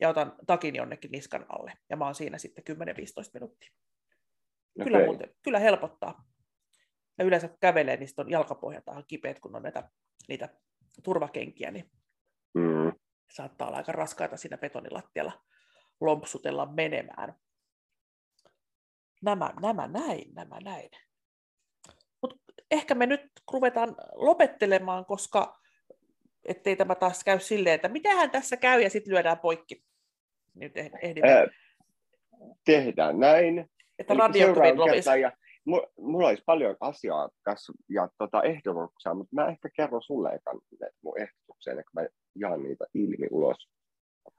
Ja 0.00 0.08
otan 0.08 0.32
takin 0.46 0.76
jonnekin 0.76 1.10
niskan 1.10 1.46
alle. 1.48 1.72
Ja 1.90 1.96
mä 1.96 2.04
oon 2.04 2.14
siinä 2.14 2.38
sitten 2.38 2.64
10-15 2.76 2.80
minuuttia. 3.34 3.72
Okay. 4.80 4.92
Kyllä, 4.92 5.04
muuten, 5.04 5.34
kyllä 5.42 5.58
helpottaa. 5.58 6.28
Ja 7.18 7.24
yleensä 7.24 7.48
kävelee, 7.60 7.96
niin 7.96 8.08
on 8.16 8.30
jalkapohjat 8.30 8.86
vähän 8.86 9.04
kipeät, 9.08 9.38
kun 9.40 9.56
on 9.56 9.62
näitä, 9.62 9.90
niitä 10.28 10.48
turvakenkiä, 11.02 11.70
niin 11.70 11.90
mm. 12.54 12.92
saattaa 13.30 13.68
olla 13.68 13.76
aika 13.76 13.92
raskaita 13.92 14.36
siinä 14.36 14.58
betonilattialla 14.58 15.44
lompsutella 16.00 16.66
menemään. 16.66 17.34
Nämä, 19.22 19.52
nämä 19.62 19.88
näin, 19.88 20.34
nämä 20.34 20.60
näin. 20.60 20.90
Mut 22.22 22.42
ehkä 22.70 22.94
me 22.94 23.06
nyt 23.06 23.30
ruvetaan 23.52 23.96
lopettelemaan, 24.14 25.04
koska 25.04 25.60
ettei 26.44 26.76
tämä 26.76 26.94
taas 26.94 27.24
käy 27.24 27.40
silleen, 27.40 27.74
että 27.74 27.88
mitähän 27.88 28.30
tässä 28.30 28.56
käy 28.56 28.82
ja 28.82 28.90
sitten 28.90 29.14
lyödään 29.14 29.38
poikki. 29.38 29.87
Nyt 30.58 30.76
eh- 30.76 30.98
ehdimme. 31.02 31.32
Ää, 31.32 31.46
tehdään 32.64 33.20
näin. 33.20 33.70
Että 33.98 34.14
radio 34.14 34.54
ja 35.20 35.32
mulla 35.98 36.28
olisi 36.28 36.42
paljon 36.46 36.76
asiaa 36.80 37.28
tässä 37.44 37.72
ja 37.88 38.08
tota 38.18 38.42
ehdotuksia, 38.42 39.14
mutta 39.14 39.34
mä 39.34 39.48
ehkä 39.48 39.68
kerron 39.76 40.02
sulle 40.02 40.28
ekan 40.28 40.60
mun 41.02 41.18
ehdotukseen, 41.18 41.76
kun 41.76 42.02
mä 42.02 42.06
jaan 42.34 42.62
niitä 42.62 42.84
ilmi 42.94 43.26
ulos. 43.30 43.68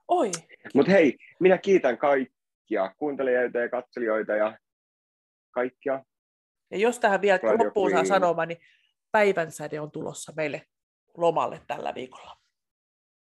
Oi. 0.08 0.30
Mutta 0.74 0.92
hei, 0.92 1.18
minä 1.40 1.58
kiitän 1.58 1.98
kaikkia 1.98 2.94
kuuntelijoita 2.98 3.58
ja 3.58 3.68
katselijoita 3.68 4.32
ja 4.32 4.58
kaikkia. 5.50 6.04
Ja 6.70 6.78
jos 6.78 6.98
tähän 6.98 7.20
vielä 7.20 7.38
Radio 7.42 7.64
loppuun 7.66 7.90
saa 7.90 8.04
sanomaan, 8.04 8.48
niin 8.48 8.60
päivänsäde 9.12 9.80
on 9.80 9.90
tulossa 9.90 10.32
meille 10.36 10.66
lomalle 11.16 11.60
tällä 11.66 11.94
viikolla. 11.94 12.36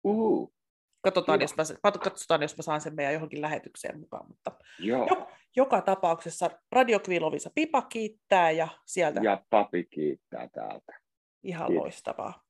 Uhu. 0.04 0.57
Katsotaan 1.08 1.42
jos, 1.42 1.56
mä, 1.58 1.64
katsotaan, 1.84 2.42
jos 2.42 2.58
mä 2.58 2.62
saan 2.62 2.82
sen 2.82 2.96
meidän 2.96 3.14
johonkin 3.14 3.42
lähetykseen 3.42 4.00
mukaan. 4.00 4.28
Mutta 4.28 4.52
Joo. 4.80 5.08
Jo, 5.10 5.28
joka 5.56 5.82
tapauksessa 5.82 6.50
Radio 6.72 7.00
Kvilovisa 7.00 7.50
Pipa 7.56 7.82
kiittää 7.82 8.52
ja 8.52 8.68
sieltä... 8.86 9.20
Ja 9.24 9.44
papi 9.50 9.84
kiittää 9.84 10.50
täältä. 10.54 11.00
Ihan 11.44 11.68
Kiitos. 11.68 11.84
loistavaa. 11.84 12.44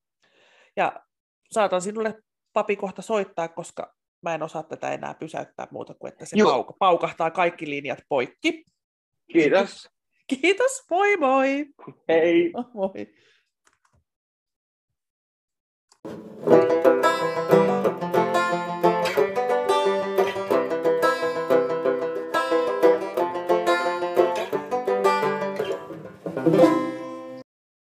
Ja 0.76 1.04
saatan 1.52 1.82
sinulle 1.82 2.24
papi 2.54 2.76
kohta 2.76 3.02
soittaa, 3.02 3.48
koska 3.48 3.96
mä 4.22 4.36
en 4.36 4.44
osaa 4.44 4.64
tätä 4.64 4.92
enää 4.92 5.14
pysäyttää 5.14 5.68
muuta 5.72 5.94
kuin, 5.94 6.12
että 6.12 6.26
se 6.26 6.36
pauka, 6.44 6.74
paukahtaa 6.80 7.32
kaikki 7.32 7.70
linjat 7.70 8.00
poikki. 8.10 8.66
Kiitos. 9.34 9.90
Kiitos, 10.42 10.86
moi 10.90 11.18
moi. 11.18 11.66
Hei. 12.10 12.52
Moi. 12.74 13.14